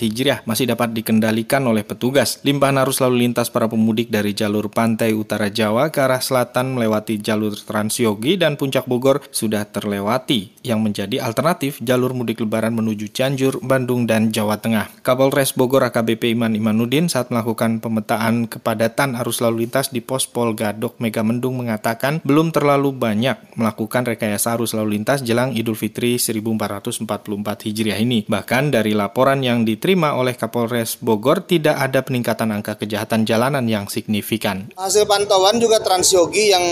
Hijriah 0.06 0.46
masih 0.46 0.70
dapat 0.70 0.94
dikendalikan 0.94 1.66
oleh 1.66 1.82
petugas. 1.82 2.38
Limpahan 2.46 2.86
arus 2.86 3.02
lalu 3.02 3.26
lintas 3.26 3.50
para 3.50 3.66
pemudik 3.66 4.14
dari 4.14 4.38
jalur 4.38 4.70
pantai 4.70 5.18
utara 5.18 5.50
Jawa 5.50 5.90
ke 5.90 6.06
arah 6.06 6.22
selatan 6.22 6.78
melewati 6.78 7.18
jalur 7.18 7.58
Transyogi 7.58 8.38
dan 8.38 8.62
Puncak 8.62 8.86
Bogor 8.86 9.26
sudah 9.34 9.66
terlewati 9.66 10.54
yang 10.62 10.86
menjadi 10.86 11.18
alternatif 11.18 11.82
jalur 11.82 12.14
mudik 12.14 12.38
lebaran 12.38 12.59
Lebaran 12.60 12.76
menuju 12.76 13.16
Cianjur, 13.16 13.64
Bandung, 13.64 14.04
dan 14.04 14.36
Jawa 14.36 14.60
Tengah. 14.60 14.92
Kapolres 15.00 15.56
Bogor 15.56 15.80
AKBP 15.88 16.36
Iman 16.36 16.60
Imanuddin 16.60 17.08
saat 17.08 17.32
melakukan 17.32 17.80
pemetaan 17.80 18.52
kepadatan 18.52 19.16
arus 19.16 19.40
lalu 19.40 19.64
lintas 19.64 19.96
di 19.96 20.04
pos 20.04 20.28
Pol 20.28 20.52
Gadok 20.52 21.00
Megamendung 21.00 21.56
mengatakan 21.56 22.20
belum 22.28 22.52
terlalu 22.52 22.92
banyak 22.92 23.56
melakukan 23.56 24.04
rekayasa 24.04 24.60
arus 24.60 24.76
lalu 24.76 25.00
lintas 25.00 25.24
jelang 25.24 25.56
Idul 25.56 25.80
Fitri 25.80 26.20
1444 26.20 27.08
Hijriah 27.72 27.96
ini. 27.96 28.28
Bahkan 28.28 28.76
dari 28.76 28.92
laporan 28.92 29.40
yang 29.40 29.64
diterima 29.64 30.20
oleh 30.20 30.36
Kapolres 30.36 31.00
Bogor 31.00 31.48
tidak 31.48 31.80
ada 31.80 32.04
peningkatan 32.04 32.52
angka 32.52 32.76
kejahatan 32.76 33.24
jalanan 33.24 33.64
yang 33.72 33.88
signifikan. 33.88 34.68
Hasil 34.76 35.08
pantauan 35.08 35.64
juga 35.64 35.80
Transyogi 35.80 36.52
yang 36.52 36.66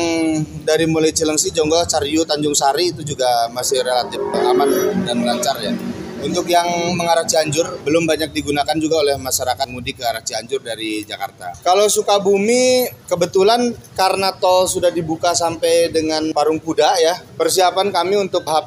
dari 0.67 0.84
mulai 0.84 1.15
Cilengsi, 1.15 1.56
Jonggol, 1.56 1.88
Cariu, 1.88 2.27
Tanjung 2.27 2.60
Sari 2.60 2.91
itu 2.91 3.08
juga 3.08 3.48
masih 3.56 3.79
relatif 3.79 4.20
aman 4.36 4.67
dan 5.08 5.24
lancar 5.24 5.56
ya. 5.63 5.77
Untuk 6.18 6.50
yang 6.50 6.98
mengarah 6.98 7.30
Cianjur 7.30 7.86
belum 7.86 8.10
banyak 8.10 8.34
digunakan 8.34 8.74
juga 8.82 9.06
oleh 9.06 9.22
masyarakat 9.22 9.68
mudik 9.70 10.02
ke 10.02 10.04
arah 10.04 10.26
Cianjur 10.26 10.66
dari 10.66 11.06
Jakarta. 11.06 11.54
Kalau 11.62 11.86
Sukabumi 11.86 12.90
kebetulan 13.06 13.70
karena 13.94 14.34
tol 14.34 14.66
sudah 14.66 14.90
dibuka 14.90 15.38
sampai 15.38 15.94
dengan 15.94 16.34
Parung 16.34 16.58
Kuda 16.58 16.90
ya. 16.98 17.22
Persiapan 17.38 17.94
kami 17.94 18.18
untuk 18.18 18.42
H 18.50 18.66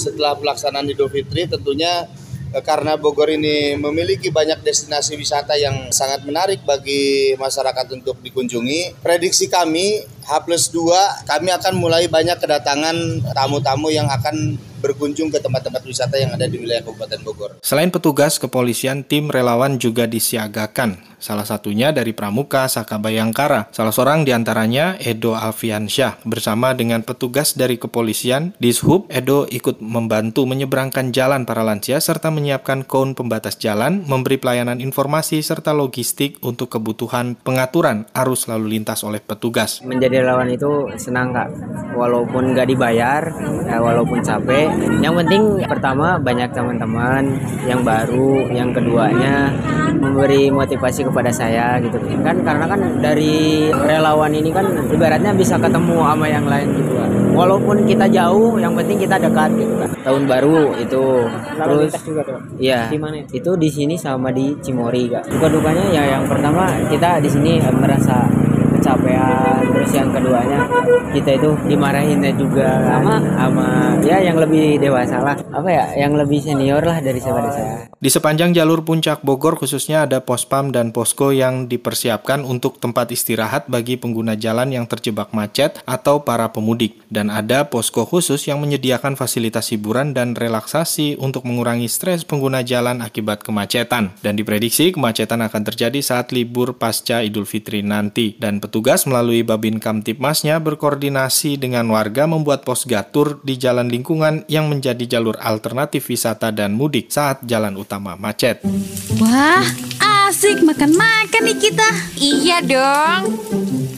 setelah 0.00 0.32
pelaksanaan 0.40 0.88
Idul 0.88 1.12
Fitri 1.12 1.44
tentunya 1.44 2.08
eh, 2.56 2.64
karena 2.64 2.96
Bogor 2.96 3.28
ini 3.28 3.76
memiliki 3.76 4.32
banyak 4.32 4.64
destinasi 4.64 5.20
wisata 5.20 5.60
yang 5.60 5.92
sangat 5.92 6.24
menarik 6.24 6.64
bagi 6.64 7.36
masyarakat 7.36 7.92
untuk 7.92 8.24
dikunjungi. 8.24 9.04
Prediksi 9.04 9.52
kami 9.52 10.00
H 10.24 10.32
plus 10.48 10.72
2 10.72 11.28
kami 11.28 11.52
akan 11.52 11.74
mulai 11.76 12.08
banyak 12.08 12.40
kedatangan 12.40 12.96
tamu-tamu 13.36 13.92
yang 13.92 14.08
akan 14.08 14.56
berkunjung 14.80 15.28
ke 15.28 15.38
tempat-tempat 15.38 15.84
wisata 15.84 16.16
yang 16.16 16.32
ada 16.32 16.48
di 16.48 16.56
wilayah 16.56 16.80
Kabupaten 16.80 17.20
Bogor. 17.20 17.50
Selain 17.60 17.92
petugas 17.92 18.40
kepolisian, 18.40 19.04
tim 19.04 19.28
relawan 19.28 19.76
juga 19.76 20.08
disiagakan 20.08 21.09
Salah 21.20 21.44
satunya 21.44 21.92
dari 21.92 22.16
Pramuka 22.16 22.64
Saka 22.64 22.96
Bayangkara. 22.96 23.68
Salah 23.76 23.92
seorang 23.92 24.24
di 24.24 24.32
antaranya 24.32 24.96
Edo 24.96 25.36
Alfiansyah 25.36 26.24
bersama 26.24 26.72
dengan 26.72 27.04
petugas 27.04 27.52
dari 27.52 27.76
kepolisian 27.76 28.56
Dishub 28.56 29.04
Edo 29.12 29.44
ikut 29.44 29.84
membantu 29.84 30.48
menyeberangkan 30.48 31.12
jalan 31.12 31.44
para 31.44 31.60
lansia 31.60 32.00
serta 32.00 32.32
menyiapkan 32.32 32.88
koun 32.88 33.12
pembatas 33.12 33.60
jalan, 33.60 34.00
memberi 34.08 34.40
pelayanan 34.40 34.80
informasi 34.80 35.44
serta 35.44 35.76
logistik 35.76 36.40
untuk 36.40 36.72
kebutuhan 36.72 37.36
pengaturan 37.36 38.08
arus 38.16 38.48
lalu 38.48 38.80
lintas 38.80 39.04
oleh 39.04 39.20
petugas. 39.20 39.84
Menjadi 39.84 40.24
relawan 40.24 40.48
itu 40.48 40.88
senang 40.96 41.36
kak, 41.36 41.52
walaupun 41.92 42.56
nggak 42.56 42.64
dibayar, 42.72 43.28
ya, 43.68 43.76
walaupun 43.76 44.24
capek. 44.24 44.72
Yang 45.04 45.14
penting 45.20 45.42
pertama 45.68 46.16
banyak 46.16 46.48
teman-teman 46.56 47.36
yang 47.68 47.84
baru, 47.84 48.48
yang 48.48 48.72
keduanya 48.72 49.52
memberi 50.00 50.48
motivasi 50.48 51.09
kepada 51.10 51.30
saya 51.34 51.82
gitu. 51.82 51.98
Kan 52.22 52.46
karena 52.46 52.64
kan 52.70 52.80
dari 53.02 53.68
relawan 53.74 54.30
ini 54.30 54.54
kan 54.54 54.66
ibaratnya 54.88 55.34
bisa 55.34 55.58
ketemu 55.58 55.98
sama 56.06 56.26
yang 56.30 56.46
lain 56.46 56.70
gitu 56.78 56.94
kan 56.94 57.10
walaupun 57.34 57.76
kita 57.88 58.06
jauh 58.10 58.58
yang 58.60 58.76
penting 58.76 59.00
kita 59.00 59.16
dekat 59.16 59.50
gitu 59.56 59.74
kan 59.80 59.90
tahun 60.04 60.22
baru 60.28 60.76
itu. 60.76 61.04
Terus 61.56 61.92
juga 62.04 62.22
tuh? 62.24 62.38
iya 62.60 62.90
itu 63.30 63.50
di 63.56 63.68
sini 63.72 63.94
sama 63.96 64.28
di 64.34 64.52
Cimori 64.60 65.08
kak. 65.08 65.24
Duka 65.30 65.46
dukanya 65.48 65.84
ya 65.88 66.02
yang 66.18 66.24
pertama 66.28 66.68
kita 66.92 67.22
di 67.22 67.28
sini 67.30 67.60
merasa 67.72 68.28
kecapean 68.76 69.60
terus 69.76 69.92
yang 69.92 70.08
keduanya 70.08 70.58
kita 71.12 71.36
itu 71.36 71.50
dimarahinnya 71.68 72.32
juga 72.32 72.80
sama? 72.88 73.16
sama 73.36 73.66
ya 74.00 74.18
yang 74.20 74.36
lebih 74.40 74.80
dewasa 74.80 75.20
lah. 75.20 75.36
Apa 75.52 75.68
ya 75.68 75.84
yang 75.96 76.12
lebih 76.16 76.40
senior 76.40 76.80
lah 76.84 76.98
dari 77.00 77.20
saya 77.20 77.50
saya 77.50 77.89
di 78.00 78.08
sepanjang 78.08 78.56
jalur 78.56 78.80
puncak 78.80 79.20
Bogor 79.20 79.60
khususnya 79.60 80.08
ada 80.08 80.24
pospam 80.24 80.72
dan 80.72 80.88
posko 80.88 81.36
yang 81.36 81.68
dipersiapkan 81.68 82.40
untuk 82.48 82.80
tempat 82.80 83.12
istirahat 83.12 83.68
bagi 83.68 84.00
pengguna 84.00 84.40
jalan 84.40 84.72
yang 84.72 84.88
terjebak 84.88 85.36
macet 85.36 85.84
atau 85.84 86.24
para 86.24 86.48
pemudik. 86.48 86.96
Dan 87.12 87.28
ada 87.28 87.68
posko 87.68 88.08
khusus 88.08 88.48
yang 88.48 88.56
menyediakan 88.64 89.20
fasilitas 89.20 89.68
hiburan 89.68 90.16
dan 90.16 90.32
relaksasi 90.32 91.20
untuk 91.20 91.44
mengurangi 91.44 91.92
stres 91.92 92.24
pengguna 92.24 92.64
jalan 92.64 93.04
akibat 93.04 93.44
kemacetan. 93.44 94.16
Dan 94.24 94.32
diprediksi 94.32 94.96
kemacetan 94.96 95.44
akan 95.44 95.60
terjadi 95.68 96.00
saat 96.00 96.32
libur 96.32 96.80
pasca 96.80 97.20
Idul 97.20 97.44
Fitri 97.44 97.84
nanti. 97.84 98.32
Dan 98.40 98.64
Petugas 98.64 99.04
melalui 99.04 99.44
Babin 99.44 99.76
Kamtipmasnya 99.76 100.56
berkoordinasi 100.56 101.60
dengan 101.60 101.84
warga 101.92 102.24
membuat 102.24 102.64
pos 102.64 102.88
gatur 102.88 103.44
di 103.44 103.60
jalan 103.60 103.92
lingkungan 103.92 104.48
yang 104.48 104.72
menjadi 104.72 105.20
jalur 105.20 105.36
alternatif 105.36 106.08
wisata 106.08 106.48
dan 106.48 106.72
mudik 106.72 107.12
saat 107.12 107.44
jalan 107.44 107.76
utama 107.76 107.89
macet. 107.98 108.62
Wah, 109.18 109.64
asik 110.30 110.62
makan-makan 110.62 111.42
nih 111.42 111.58
kita. 111.58 111.88
Iya 112.20 112.58
dong. 112.62 113.22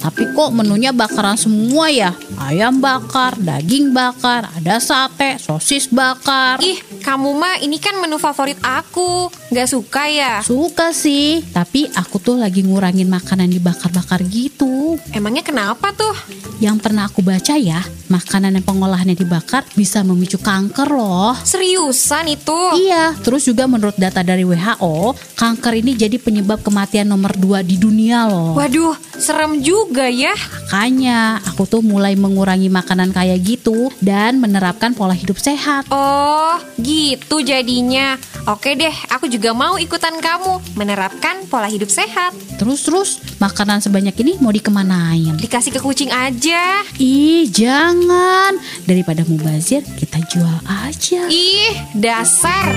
Tapi 0.02 0.34
kok 0.34 0.50
menunya 0.50 0.90
bakaran 0.90 1.38
semua 1.38 1.86
ya? 1.92 2.10
Ayam 2.34 2.82
bakar, 2.82 3.38
daging 3.38 3.94
bakar, 3.94 4.50
ada 4.50 4.82
sate, 4.82 5.38
sosis 5.38 5.86
bakar. 5.86 6.58
Ih, 6.58 6.80
kamu 7.04 7.30
mah 7.36 7.62
ini 7.62 7.78
kan 7.78 8.00
menu 8.00 8.18
favorit 8.18 8.58
aku. 8.64 9.41
Gak 9.52 9.68
suka 9.68 10.08
ya? 10.08 10.40
Suka 10.40 10.96
sih, 10.96 11.44
tapi 11.52 11.84
aku 11.92 12.16
tuh 12.16 12.40
lagi 12.40 12.64
ngurangin 12.64 13.04
makanan 13.04 13.52
dibakar-bakar 13.52 14.24
gitu. 14.24 14.96
Emangnya 15.12 15.44
kenapa 15.44 15.92
tuh? 15.92 16.16
Yang 16.56 16.80
pernah 16.80 17.04
aku 17.04 17.20
baca 17.20 17.60
ya, 17.60 17.84
makanan 18.08 18.56
yang 18.56 18.64
pengolahannya 18.64 19.12
dibakar 19.12 19.60
bisa 19.76 20.00
memicu 20.00 20.40
kanker 20.40 20.88
loh. 20.88 21.36
Seriusan 21.44 22.32
itu? 22.32 22.60
Iya, 22.80 23.12
terus 23.20 23.44
juga 23.44 23.68
menurut 23.68 23.92
data 24.00 24.24
dari 24.24 24.40
WHO, 24.40 25.12
kanker 25.36 25.84
ini 25.84 26.00
jadi 26.00 26.16
penyebab 26.16 26.64
kematian 26.64 27.12
nomor 27.12 27.36
2 27.36 27.60
di 27.60 27.76
dunia 27.76 28.24
loh. 28.30 28.56
Waduh, 28.56 28.96
serem 29.20 29.60
juga 29.60 30.08
ya. 30.08 30.32
Makanya 30.72 31.44
aku 31.44 31.68
tuh 31.68 31.84
mulai 31.84 32.16
mengurangi 32.16 32.72
makanan 32.72 33.12
kayak 33.12 33.36
gitu 33.44 33.92
dan 34.00 34.40
menerapkan 34.40 34.96
pola 34.96 35.12
hidup 35.12 35.36
sehat. 35.36 35.84
Oh, 35.92 36.56
gitu 36.80 37.44
jadinya. 37.44 38.16
Oke 38.46 38.78
deh, 38.78 38.94
aku 39.10 39.26
juga 39.26 39.41
mau 39.50 39.74
ikutan 39.82 40.14
kamu 40.22 40.78
menerapkan 40.78 41.42
pola 41.50 41.66
hidup 41.66 41.90
sehat. 41.90 42.30
Terus-terus, 42.62 43.18
makanan 43.42 43.82
sebanyak 43.82 44.14
ini 44.22 44.38
mau 44.38 44.54
dikemanain? 44.54 45.34
Dikasih 45.42 45.74
ke 45.74 45.82
kucing 45.82 46.14
aja. 46.14 46.86
Ih, 47.02 47.50
jangan. 47.50 48.62
Daripada 48.86 49.26
mubazir, 49.26 49.82
kita 49.98 50.22
jual 50.30 50.58
aja. 50.70 51.26
Ih, 51.26 51.74
dasar. 51.98 52.70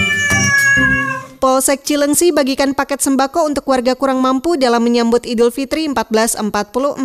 Polsek 1.37 1.85
Cilengsi 1.85 2.33
bagikan 2.33 2.73
paket 2.73 3.05
sembako 3.05 3.45
untuk 3.45 3.69
warga 3.69 3.93
kurang 3.93 4.17
mampu 4.17 4.57
dalam 4.57 4.81
menyambut 4.81 5.29
Idul 5.29 5.53
Fitri 5.53 5.85
1444 5.85 6.41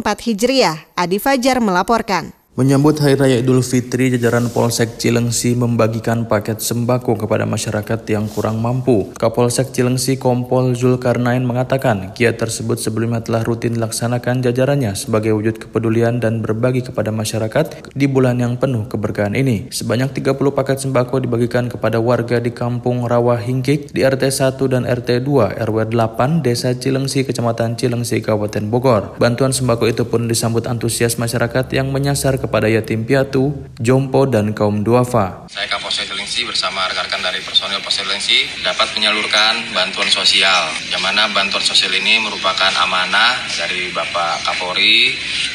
Hijriah. 0.00 0.88
Adi 0.96 1.20
Fajar 1.20 1.60
melaporkan. 1.60 2.39
Menyambut 2.58 2.98
Hari 2.98 3.14
Raya 3.14 3.38
Idul 3.38 3.62
Fitri, 3.62 4.10
jajaran 4.10 4.50
Polsek 4.50 4.98
Cilengsi 4.98 5.54
membagikan 5.54 6.26
paket 6.26 6.58
sembako 6.58 7.14
kepada 7.14 7.46
masyarakat 7.46 8.02
yang 8.10 8.26
kurang 8.26 8.58
mampu. 8.58 9.14
Kapolsek 9.14 9.70
Cilengsi 9.70 10.18
Kompol 10.18 10.74
Zulkarnain 10.74 11.46
mengatakan, 11.46 12.10
kiat 12.10 12.42
tersebut 12.42 12.82
sebelumnya 12.82 13.22
telah 13.22 13.46
rutin 13.46 13.78
dilaksanakan 13.78 14.42
jajarannya 14.42 14.98
sebagai 14.98 15.30
wujud 15.38 15.62
kepedulian 15.62 16.18
dan 16.18 16.42
berbagi 16.42 16.82
kepada 16.82 17.14
masyarakat 17.14 17.86
di 17.94 18.10
bulan 18.10 18.42
yang 18.42 18.58
penuh 18.58 18.90
keberkahan 18.90 19.38
ini. 19.38 19.70
Sebanyak 19.70 20.10
30 20.18 20.34
paket 20.50 20.82
sembako 20.82 21.22
dibagikan 21.22 21.70
kepada 21.70 22.02
warga 22.02 22.42
di 22.42 22.50
Kampung 22.50 23.06
Rawa 23.06 23.38
Hingkik 23.38 23.94
di 23.94 24.02
RT 24.02 24.26
1 24.26 24.58
dan 24.66 24.90
RT 24.90 25.22
2 25.22 25.54
RW 25.54 25.78
8 25.86 26.42
Desa 26.42 26.74
Cilengsi, 26.74 27.22
Kecamatan 27.22 27.78
Cilengsi, 27.78 28.18
Kabupaten 28.18 28.66
Bogor. 28.66 29.14
Bantuan 29.22 29.54
sembako 29.54 29.86
itu 29.86 30.02
pun 30.02 30.26
disambut 30.26 30.66
antusias 30.66 31.14
masyarakat 31.14 31.70
yang 31.70 31.94
menyasar 31.94 32.39
kepada 32.40 32.66
yatim 32.66 33.04
piatu, 33.04 33.52
jompo, 33.76 34.24
dan 34.24 34.56
kaum 34.56 34.80
duafa. 34.80 35.46
Saya 35.52 35.68
Kapolsek 35.68 36.08
Cilengsi 36.08 36.48
bersama 36.48 36.88
rekan-rekan 36.88 37.20
dari 37.20 37.44
personil 37.44 37.78
Polsek 37.84 38.08
Cilengsi 38.08 38.48
dapat 38.64 38.88
menyalurkan 38.96 39.76
bantuan 39.76 40.08
sosial, 40.08 40.72
yang 40.88 41.04
mana 41.04 41.28
bantuan 41.36 41.62
sosial 41.62 41.92
ini 41.92 42.18
merupakan 42.24 42.72
amanah 42.80 43.36
dari 43.60 43.92
Bapak 43.92 44.48
Kapolri 44.48 45.12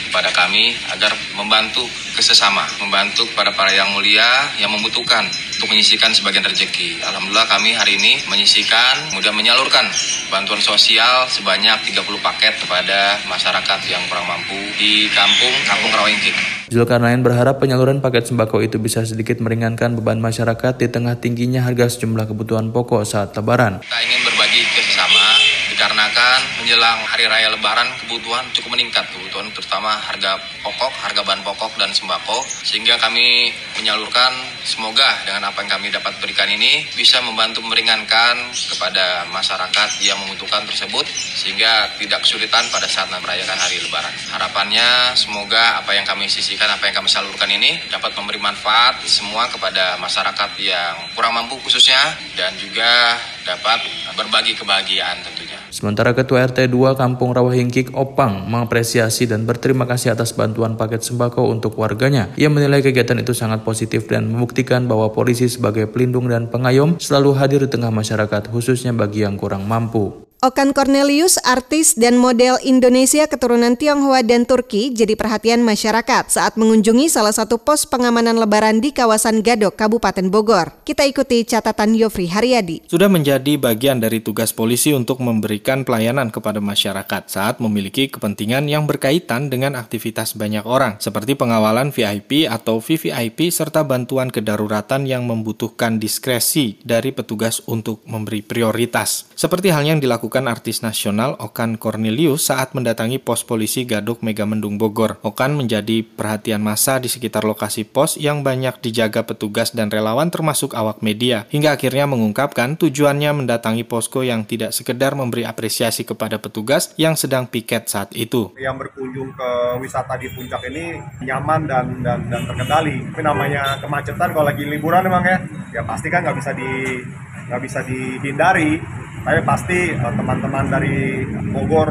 kepada 0.08 0.30
kami 0.32 0.77
agar 0.94 1.12
membantu 1.34 1.84
kesesama, 2.15 2.63
membantu 2.79 3.27
kepada 3.29 3.51
para 3.51 3.69
yang 3.75 3.91
mulia 3.91 4.50
yang 4.57 4.72
membutuhkan 4.72 5.27
untuk 5.55 5.67
menyisikan 5.67 6.15
sebagian 6.15 6.48
rezeki. 6.48 7.03
Alhamdulillah 7.03 7.48
kami 7.51 7.75
hari 7.75 8.00
ini 8.00 8.24
menyisikan, 8.31 9.12
kemudian 9.12 9.36
menyalurkan 9.36 9.86
bantuan 10.31 10.63
sosial 10.63 11.27
sebanyak 11.27 11.75
30 11.91 12.01
paket 12.24 12.55
kepada 12.63 13.19
masyarakat 13.27 13.79
yang 13.91 14.01
kurang 14.07 14.25
mampu 14.25 14.57
di 14.79 15.12
kampung 15.12 15.53
Kampung 15.67 15.91
Rawingkik. 15.91 16.36
Zulkarnain 16.72 17.22
berharap 17.22 17.62
penyaluran 17.62 18.01
paket 18.01 18.31
sembako 18.31 18.65
itu 18.65 18.81
bisa 18.81 19.05
sedikit 19.05 19.38
meringankan 19.38 19.93
beban 19.93 20.17
masyarakat 20.17 20.81
di 20.81 20.88
tengah 20.89 21.19
tingginya 21.22 21.62
harga 21.62 21.93
sejumlah 21.93 22.25
kebutuhan 22.25 22.74
pokok 22.74 23.05
saat 23.05 23.38
lebaran. 23.38 23.86
Kita 23.86 24.00
ingin 24.01 24.22
berbagi 24.25 24.62
ke 24.74 24.81
sesama 24.81 25.38
dikarenakan 25.75 26.39
menjelang 26.86 27.10
hari 27.10 27.25
raya 27.25 27.50
lebaran 27.50 27.89
kebutuhan 28.06 28.46
cukup 28.54 28.77
meningkat 28.77 29.10
kebutuhan 29.10 29.50
terutama 29.58 29.98
harga 30.06 30.38
pokok, 30.62 30.94
harga 31.01 31.25
bahan 31.25 31.42
pokok 31.42 31.82
dan 31.82 31.89
sembako 31.89 32.46
sehingga 32.46 32.94
kami 33.01 33.50
menyalurkan 33.82 34.30
semoga 34.62 35.18
dengan 35.25 35.50
apa 35.50 35.65
yang 35.65 35.82
kami 35.82 35.89
dapat 35.89 36.13
berikan 36.22 36.46
ini 36.46 36.86
bisa 36.94 37.25
membantu 37.25 37.65
meringankan 37.65 38.38
kepada 38.54 39.25
masyarakat 39.34 39.89
yang 40.06 40.13
membutuhkan 40.30 40.62
tersebut 40.70 41.10
sehingga 41.10 41.89
tidak 41.98 42.22
kesulitan 42.22 42.62
pada 42.70 42.86
saat 42.86 43.10
merayakan 43.10 43.58
hari 43.58 43.82
lebaran. 43.82 44.13
Harapannya 44.30 45.18
semoga 45.18 45.82
apa 45.82 45.89
yang 45.98 46.06
kami 46.06 46.30
sisihkan, 46.30 46.70
apa 46.70 46.86
yang 46.86 47.01
kami 47.01 47.10
salurkan 47.10 47.50
ini 47.50 47.82
dapat 47.89 48.13
memberi 48.13 48.38
manfaat 48.38 49.01
semua 49.10 49.50
kepada 49.50 49.98
masyarakat 49.98 50.54
yang 50.62 50.94
kurang 51.18 51.34
mampu 51.34 51.58
khususnya 51.65 52.13
dan 52.38 52.54
juga 52.62 53.18
dapat 53.46 53.80
berbagi 54.18 54.58
kebahagiaan 54.58 55.22
tentunya. 55.22 55.62
Sementara 55.70 56.18
Ketua 56.18 56.50
RT 56.50 56.66
2 56.66 56.98
Kampung 56.98 57.32
Rawahingkik 57.32 57.94
Opang 57.94 58.50
mengapresiasi 58.50 59.30
dan 59.30 59.46
berterima 59.46 59.86
kasih 59.86 60.18
atas 60.18 60.34
bantuan 60.34 60.74
paket 60.75 61.06
sembako 61.06 61.54
untuk 61.54 61.78
warganya. 61.78 62.34
Ia 62.42 62.50
menilai 62.50 62.82
kegiatan 62.82 63.22
itu 63.22 63.38
sangat 63.38 63.62
positif 63.62 64.10
dan 64.10 64.34
membuktikan 64.34 64.90
bahwa 64.90 65.14
polisi 65.14 65.46
sebagai 65.46 65.86
pelindung 65.86 66.25
dan 66.25 66.50
pengayom 66.50 66.98
selalu 66.98 67.38
hadir 67.38 67.62
di 67.64 67.70
tengah 67.70 67.94
masyarakat 67.94 68.50
khususnya 68.50 68.92
bagi 68.98 69.22
yang 69.22 69.38
kurang 69.38 69.70
mampu. 69.70 70.25
Okan 70.44 70.75
Cornelius, 70.75 71.39
artis 71.48 71.96
dan 71.96 72.20
model 72.20 72.60
Indonesia 72.60 73.24
keturunan 73.24 73.80
Tionghoa 73.80 74.20
dan 74.20 74.44
Turki, 74.44 74.92
jadi 74.92 75.15
perhatian 75.15 75.63
masyarakat 75.63 76.27
saat 76.27 76.60
mengunjungi 76.60 77.08
salah 77.08 77.32
satu 77.32 77.56
pos 77.56 77.88
pengamanan 77.88 78.36
lebaran 78.36 78.84
di 78.84 78.92
kawasan 78.92 79.39
Gadok, 79.39 79.80
Kabupaten 79.80 80.27
Bogor. 80.27 80.75
Kita 80.84 81.08
ikuti 81.08 81.48
catatan 81.48 81.96
Yofri 81.96 82.27
Haryadi. 82.27 82.84
Sudah 82.84 83.08
menjadi 83.08 83.56
bagian 83.56 84.04
dari 84.04 84.20
tugas 84.20 84.51
polisi 84.51 84.92
untuk 84.92 85.24
memberikan 85.24 85.88
pelayanan 85.88 86.27
kepada 86.27 86.60
masyarakat 86.60 87.32
saat 87.32 87.63
memiliki 87.63 88.12
kepentingan 88.12 88.68
yang 88.68 88.84
berkaitan 88.92 89.48
dengan 89.48 89.80
aktivitas 89.80 90.36
banyak 90.36 90.68
orang, 90.68 91.00
seperti 91.00 91.39
pengawalan 91.39 91.96
VIP 91.96 92.44
atau 92.51 92.84
VVIP 92.84 93.56
serta 93.56 93.88
bantuan 93.88 94.27
kedaruratan 94.27 95.08
yang 95.08 95.24
membutuhkan 95.24 95.96
diskresi 95.96 96.75
dari 96.84 97.15
petugas 97.15 97.63
untuk 97.72 98.04
memberi 98.04 98.44
prioritas. 98.44 99.32
Seperti 99.34 99.72
hal 99.72 99.88
yang 99.88 100.04
dilakukan 100.04 100.35
dilakukan 100.36 100.51
artis 100.51 100.84
nasional 100.84 101.39
Okan 101.39 101.80
Cornelius 101.80 102.51
saat 102.51 102.75
mendatangi 102.75 103.24
pos 103.24 103.48
polisi 103.48 103.88
Gadok 103.88 104.20
Megamendung 104.20 104.75
Bogor. 104.75 105.15
Okan 105.24 105.56
menjadi 105.56 106.04
perhatian 106.04 106.60
massa 106.60 107.00
di 107.00 107.08
sekitar 107.08 107.48
lokasi 107.48 107.88
pos 107.88 108.20
yang 108.20 108.44
banyak 108.44 108.84
dijaga 108.84 109.24
petugas 109.24 109.72
dan 109.72 109.88
relawan 109.88 110.27
termasuk 110.27 110.75
awak 110.75 111.00
media. 111.00 111.48
Hingga 111.56 111.80
akhirnya 111.80 112.04
mengungkapkan 112.04 112.75
tujuannya 112.75 113.32
mendatangi 113.32 113.88
posko 113.88 114.27
yang 114.27 114.44
tidak 114.44 114.75
sekedar 114.75 115.15
memberi 115.15 115.48
apresiasi 115.48 116.04
kepada 116.04 116.36
petugas 116.36 116.92
yang 117.00 117.15
sedang 117.15 117.48
piket 117.48 117.88
saat 117.88 118.12
itu. 118.12 118.51
Yang 118.60 118.75
berkunjung 118.92 119.32
ke 119.32 119.50
wisata 119.80 120.20
di 120.20 120.27
puncak 120.36 120.68
ini 120.68 121.00
nyaman 121.24 121.63
dan 121.63 121.86
dan, 122.04 122.27
dan 122.27 122.44
terkendali. 122.44 123.08
Tapi 123.15 123.24
namanya 123.24 123.80
kemacetan 123.80 124.36
kalau 124.36 124.51
lagi 124.51 124.68
liburan 124.68 125.08
memang 125.08 125.24
ya, 125.24 125.38
ya 125.80 125.82
pasti 125.88 126.12
kan 126.12 126.27
nggak 126.27 126.36
bisa 126.36 126.51
di 126.51 127.00
nggak 127.46 127.62
bisa 127.62 127.80
dihindari 127.88 128.82
tapi 129.25 129.41
pasti 129.41 129.89
eh, 129.89 130.13
teman-teman 130.13 130.65
dari 130.70 131.25
Bogor 131.50 131.89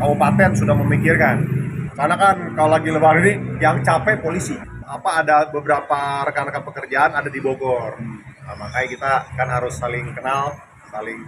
Kabupaten 0.00 0.56
sudah 0.56 0.72
memikirkan. 0.80 1.36
Karena 1.92 2.16
kan 2.16 2.36
kalau 2.56 2.72
lagi 2.72 2.88
lebaran 2.88 3.20
ini 3.20 3.32
yang 3.60 3.84
capek 3.84 4.24
polisi. 4.24 4.56
Apa 4.88 5.22
ada 5.22 5.46
beberapa 5.52 6.24
rekan-rekan 6.24 6.64
pekerjaan 6.64 7.12
ada 7.12 7.28
di 7.28 7.38
Bogor. 7.38 8.00
Nah, 8.42 8.54
makanya 8.56 8.88
kita 8.88 9.12
kan 9.36 9.48
harus 9.52 9.76
saling 9.76 10.10
kenal 10.16 10.56
saling 10.90 11.18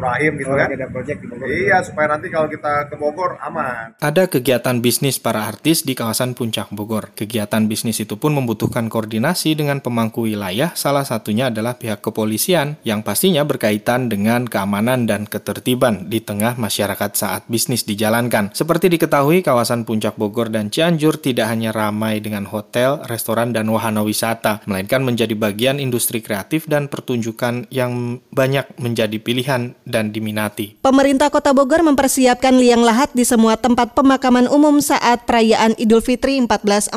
rahim 0.00 0.32
gitu 0.40 0.50
oh, 0.52 0.56
kan. 0.56 0.72
Ada 0.72 0.88
project 0.88 1.18
di 1.20 1.26
Bogor. 1.28 1.48
Iya, 1.48 1.78
supaya 1.84 2.06
nanti 2.08 2.32
kalau 2.32 2.48
kita 2.48 2.88
ke 2.88 2.96
Bogor 2.96 3.36
aman. 3.44 3.96
Ada 4.00 4.24
kegiatan 4.30 4.80
bisnis 4.80 5.20
para 5.20 5.44
artis 5.44 5.84
di 5.84 5.92
kawasan 5.92 6.32
Puncak 6.32 6.72
Bogor. 6.72 7.12
Kegiatan 7.12 7.68
bisnis 7.68 8.00
itu 8.00 8.16
pun 8.16 8.32
membutuhkan 8.32 8.88
koordinasi 8.88 9.52
dengan 9.56 9.84
pemangku 9.84 10.24
wilayah, 10.24 10.72
salah 10.72 11.04
satunya 11.04 11.52
adalah 11.52 11.76
pihak 11.76 12.00
kepolisian 12.00 12.80
yang 12.86 13.04
pastinya 13.04 13.44
berkaitan 13.44 14.08
dengan 14.08 14.48
keamanan 14.48 15.04
dan 15.04 15.28
ketertiban 15.28 16.08
di 16.08 16.24
tengah 16.24 16.56
masyarakat 16.56 17.10
saat 17.12 17.42
bisnis 17.50 17.84
dijalankan. 17.84 18.52
Seperti 18.56 18.88
diketahui, 18.88 19.44
kawasan 19.44 19.84
Puncak 19.84 20.16
Bogor 20.16 20.48
dan 20.48 20.72
Cianjur 20.72 21.20
tidak 21.20 21.52
hanya 21.52 21.74
ramai 21.74 22.22
dengan 22.24 22.48
hotel, 22.48 23.02
restoran, 23.04 23.52
dan 23.52 23.68
wahana 23.68 24.00
wisata, 24.00 24.64
melainkan 24.64 25.04
menjadi 25.04 25.34
bagian 25.36 25.76
industri 25.82 26.24
kreatif 26.24 26.64
dan 26.70 26.88
pertunjukan 26.88 27.68
yang 27.68 28.22
banyak 28.32 28.69
menjadi 28.78 29.18
pilihan 29.18 29.74
dan 29.82 30.14
diminati. 30.14 30.78
Pemerintah 30.82 31.30
Kota 31.30 31.50
Bogor 31.50 31.82
mempersiapkan 31.82 32.54
liang 32.58 32.82
lahat 32.86 33.10
di 33.14 33.26
semua 33.26 33.58
tempat 33.58 33.94
pemakaman 33.94 34.46
umum 34.46 34.78
saat 34.78 35.26
perayaan 35.26 35.74
Idul 35.78 36.02
Fitri 36.02 36.38
1444 36.42 36.94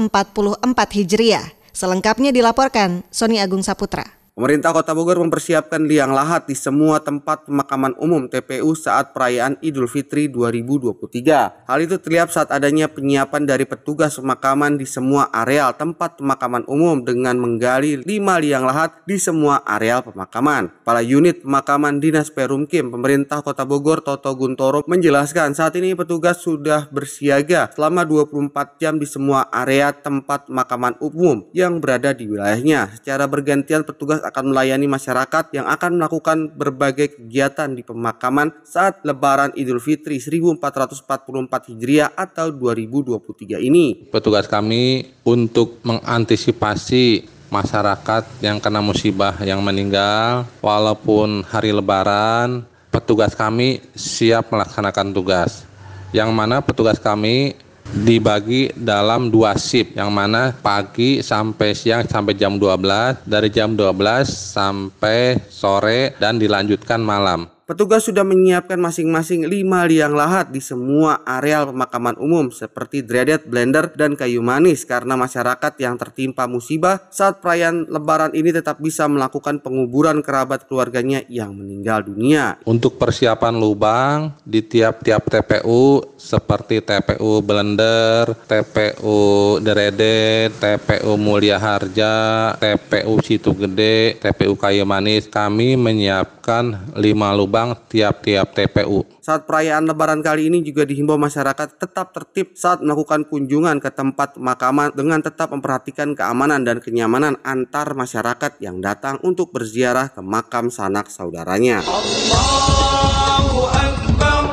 Hijriah. 0.97 1.45
Selengkapnya 1.73 2.29
dilaporkan 2.29 3.01
Sony 3.09 3.41
Agung 3.41 3.65
Saputra. 3.65 4.22
Pemerintah 4.33 4.73
Kota 4.73 4.97
Bogor 4.97 5.21
mempersiapkan 5.21 5.85
liang 5.85 6.09
lahat 6.09 6.49
di 6.49 6.57
semua 6.57 6.97
tempat 6.97 7.45
pemakaman 7.45 7.93
umum 8.01 8.25
TPU 8.25 8.73
saat 8.73 9.13
perayaan 9.13 9.61
Idul 9.61 9.85
Fitri 9.85 10.25
2023. 10.25 11.69
Hal 11.69 11.79
itu 11.85 12.01
terlihat 12.01 12.33
saat 12.33 12.49
adanya 12.49 12.89
penyiapan 12.89 13.45
dari 13.45 13.69
petugas 13.69 14.17
pemakaman 14.17 14.81
di 14.81 14.89
semua 14.89 15.29
areal 15.29 15.77
tempat 15.77 16.17
pemakaman 16.17 16.65
umum 16.65 17.05
dengan 17.05 17.37
menggali 17.37 18.01
5 18.01 18.09
liang 18.41 18.65
lahat 18.65 19.05
di 19.05 19.21
semua 19.21 19.61
areal 19.69 20.01
pemakaman. 20.01 20.81
Kepala 20.81 21.05
unit 21.05 21.45
pemakaman 21.45 22.01
Dinas 22.01 22.33
Perumkim 22.33 22.89
Pemerintah 22.89 23.45
Kota 23.45 23.69
Bogor 23.69 24.01
Toto 24.01 24.33
Guntoro 24.33 24.81
menjelaskan 24.89 25.53
saat 25.53 25.77
ini 25.77 25.93
petugas 25.93 26.41
sudah 26.41 26.89
bersiaga 26.89 27.69
selama 27.69 28.01
24 28.01 28.81
jam 28.81 28.97
di 28.97 29.05
semua 29.05 29.45
area 29.53 29.93
tempat 29.93 30.49
pemakaman 30.49 30.97
umum 31.05 31.45
yang 31.53 31.77
berada 31.77 32.17
di 32.17 32.25
wilayahnya. 32.25 32.97
Secara 32.97 33.29
bergantian 33.29 33.85
petugas 33.85 34.22
akan 34.23 34.55
melayani 34.55 34.87
masyarakat 34.87 35.51
yang 35.51 35.67
akan 35.67 35.99
melakukan 35.99 36.37
berbagai 36.55 37.19
kegiatan 37.19 37.75
di 37.75 37.83
pemakaman 37.83 38.51
saat 38.63 39.03
Lebaran 39.03 39.51
Idul 39.59 39.83
Fitri 39.83 40.17
1444 40.23 41.69
Hijriah 41.69 42.15
atau 42.15 42.49
2023 42.49 43.59
ini. 43.59 44.09
Petugas 44.09 44.47
kami 44.47 45.13
untuk 45.27 45.83
mengantisipasi 45.83 47.29
masyarakat 47.53 48.41
yang 48.41 48.57
kena 48.57 48.81
musibah 48.81 49.37
yang 49.45 49.61
meninggal 49.61 50.49
walaupun 50.65 51.45
hari 51.45 51.69
lebaran 51.69 52.65
petugas 52.89 53.37
kami 53.37 53.77
siap 53.93 54.49
melaksanakan 54.49 55.13
tugas 55.13 55.69
yang 56.13 56.33
mana 56.33 56.65
petugas 56.65 56.97
kami 56.97 57.53
dibagi 57.91 58.73
dalam 58.73 59.29
dua 59.29 59.53
shift 59.53 59.93
yang 59.93 60.09
mana 60.09 60.55
pagi 60.63 61.21
sampai 61.21 61.77
siang 61.77 62.01
sampai 62.07 62.33
jam 62.33 62.57
12 62.57 63.27
dari 63.29 63.53
jam 63.53 63.77
12 63.77 64.25
sampai 64.25 65.37
sore 65.51 66.17
dan 66.17 66.41
dilanjutkan 66.41 66.97
malam 66.97 67.52
Petugas 67.63 68.03
sudah 68.03 68.27
menyiapkan 68.27 68.75
masing-masing 68.75 69.47
5 69.47 69.87
liang 69.87 70.11
lahat 70.11 70.51
di 70.51 70.59
semua 70.59 71.23
areal 71.23 71.71
pemakaman 71.71 72.19
umum 72.19 72.51
seperti 72.51 72.99
Dreadet, 72.99 73.47
Blender, 73.47 73.87
dan 73.95 74.19
Kayu 74.19 74.43
Manis 74.43 74.83
karena 74.83 75.15
masyarakat 75.15 75.71
yang 75.79 75.95
tertimpa 75.95 76.43
musibah 76.43 77.07
saat 77.07 77.39
perayaan 77.39 77.87
lebaran 77.87 78.35
ini 78.35 78.51
tetap 78.51 78.83
bisa 78.83 79.07
melakukan 79.07 79.63
penguburan 79.63 80.19
kerabat 80.19 80.67
keluarganya 80.67 81.23
yang 81.31 81.55
meninggal 81.55 82.03
dunia. 82.03 82.59
Untuk 82.67 82.99
persiapan 82.99 83.55
lubang 83.55 84.35
di 84.43 84.59
tiap-tiap 84.59 85.31
TPU 85.31 86.03
seperti 86.19 86.83
TPU 86.83 87.39
Blender, 87.39 88.43
TPU 88.43 89.55
Dreadet, 89.63 90.51
TPU 90.59 91.15
Mulia 91.15 91.55
Harja, 91.55 92.51
TPU 92.59 93.23
Situ 93.23 93.55
Gede, 93.55 94.19
TPU 94.19 94.59
Kayu 94.59 94.83
Manis, 94.83 95.31
kami 95.31 95.79
menyiapkan 95.79 96.42
5 96.91 96.99
lubang 96.99 97.53
lubang 97.53 97.79
tiap-tiap 97.87 98.51
TPU. 98.51 99.07
Saat 99.23 99.47
perayaan 99.47 99.87
lebaran 99.87 100.19
kali 100.19 100.51
ini 100.51 100.59
juga 100.59 100.83
dihimbau 100.83 101.15
masyarakat 101.15 101.79
tetap 101.79 102.11
tertib 102.11 102.59
saat 102.59 102.83
melakukan 102.83 103.23
kunjungan 103.23 103.79
ke 103.79 103.87
tempat 103.87 104.35
pemakaman 104.35 104.91
dengan 104.91 105.23
tetap 105.23 105.55
memperhatikan 105.55 106.11
keamanan 106.11 106.67
dan 106.67 106.83
kenyamanan 106.83 107.39
antar 107.47 107.95
masyarakat 107.95 108.59
yang 108.59 108.83
datang 108.83 109.15
untuk 109.23 109.55
berziarah 109.55 110.11
ke 110.11 110.19
makam 110.19 110.67
sanak 110.67 111.07
saudaranya. 111.07 111.79
Allahu 111.87 113.59
Akbar. 113.71 114.43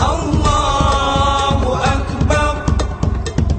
Allahu 0.00 1.70
Akbar. 1.76 2.54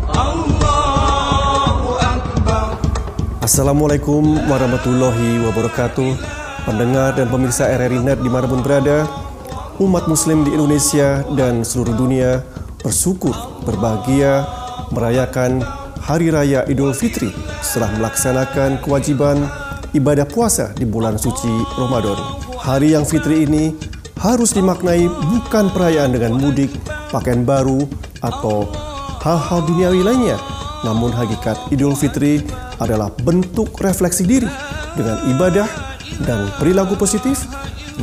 Allahu 0.09 1.91
Akbar. 2.01 2.65
Assalamualaikum 3.45 4.41
warahmatullahi 4.49 5.45
wabarakatuh 5.45 6.40
pendengar 6.65 7.17
dan 7.17 7.27
pemirsa 7.27 7.69
RRI 7.69 8.01
Net 8.01 8.19
di 8.21 8.29
mana 8.29 8.45
pun 8.45 8.61
berada, 8.61 9.05
umat 9.81 10.05
muslim 10.05 10.45
di 10.45 10.53
Indonesia 10.53 11.25
dan 11.33 11.65
seluruh 11.65 11.97
dunia 11.97 12.45
bersyukur, 12.81 13.33
berbahagia 13.65 14.45
merayakan 14.93 15.61
Hari 16.01 16.33
Raya 16.33 16.65
Idul 16.65 16.97
Fitri 16.97 17.29
setelah 17.61 17.93
melaksanakan 17.97 18.81
kewajiban 18.81 19.45
ibadah 19.93 20.25
puasa 20.25 20.73
di 20.73 20.85
bulan 20.85 21.17
suci 21.17 21.51
Ramadan. 21.77 22.17
Hari 22.61 22.93
yang 22.93 23.05
fitri 23.05 23.45
ini 23.45 23.73
harus 24.21 24.53
dimaknai 24.53 25.05
bukan 25.09 25.73
perayaan 25.73 26.13
dengan 26.13 26.37
mudik, 26.37 26.69
pakaian 27.09 27.41
baru, 27.41 27.85
atau 28.21 28.69
hal-hal 29.21 29.65
duniawi 29.65 30.01
lainnya, 30.05 30.37
namun 30.85 31.09
hakikat 31.09 31.57
Idul 31.73 31.97
Fitri 31.97 32.41
adalah 32.77 33.09
bentuk 33.21 33.77
refleksi 33.81 34.25
diri 34.25 34.49
dengan 34.93 35.21
ibadah 35.29 35.90
dan 36.23 36.51
perilaku 36.59 36.99
positif, 36.99 37.47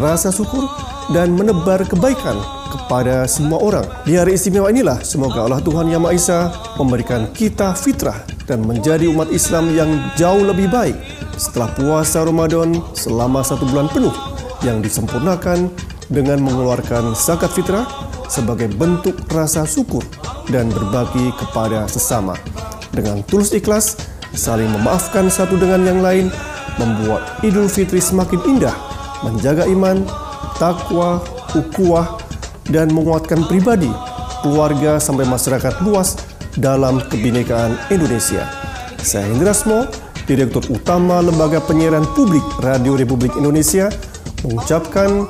rasa 0.01 0.33
syukur, 0.33 0.65
dan 1.13 1.33
menebar 1.33 1.85
kebaikan 1.89 2.37
kepada 2.69 3.25
semua 3.25 3.61
orang. 3.61 3.87
Di 4.05 4.17
hari 4.17 4.37
istimewa 4.37 4.69
inilah 4.69 5.01
semoga 5.01 5.49
Allah 5.49 5.61
Tuhan 5.65 5.89
Yang 5.89 6.03
Maha 6.05 6.15
Esa 6.15 6.41
memberikan 6.77 7.29
kita 7.33 7.73
fitrah 7.73 8.21
dan 8.45 8.65
menjadi 8.65 9.09
umat 9.09 9.33
Islam 9.33 9.73
yang 9.73 9.89
jauh 10.17 10.45
lebih 10.45 10.69
baik 10.69 10.97
setelah 11.41 11.73
puasa 11.73 12.25
Ramadan 12.25 12.77
selama 12.93 13.41
satu 13.41 13.65
bulan 13.69 13.89
penuh 13.89 14.13
yang 14.61 14.83
disempurnakan 14.85 15.71
dengan 16.09 16.41
mengeluarkan 16.43 17.13
zakat 17.15 17.53
fitrah 17.53 17.85
sebagai 18.29 18.69
bentuk 18.77 19.17
rasa 19.33 19.65
syukur 19.65 20.05
dan 20.53 20.69
berbagi 20.69 21.33
kepada 21.37 21.89
sesama. 21.89 22.37
Dengan 22.93 23.25
tulus 23.25 23.53
ikhlas, 23.53 23.97
saling 24.37 24.69
memaafkan 24.69 25.29
satu 25.29 25.57
dengan 25.57 25.85
yang 25.85 26.01
lain, 26.05 26.27
membuat 26.79 27.43
Idul 27.43 27.67
Fitri 27.67 27.99
semakin 27.99 28.41
indah, 28.47 28.75
menjaga 29.27 29.67
iman, 29.67 30.07
takwa, 30.57 31.21
ukuah, 31.53 32.17
dan 32.71 32.95
menguatkan 32.95 33.45
pribadi, 33.51 33.91
keluarga 34.41 35.03
sampai 35.03 35.27
masyarakat 35.27 35.83
luas 35.85 36.17
dalam 36.59 37.03
kebinekaan 37.11 37.77
Indonesia. 37.93 38.47
Saya 39.03 39.31
Hendra 39.31 39.55
Smo, 39.55 39.87
Direktur 40.29 40.61
Utama 40.69 41.25
Lembaga 41.25 41.63
Penyiaran 41.63 42.05
Publik 42.13 42.45
Radio 42.61 42.99
Republik 42.99 43.33
Indonesia, 43.39 43.89
mengucapkan 44.45 45.25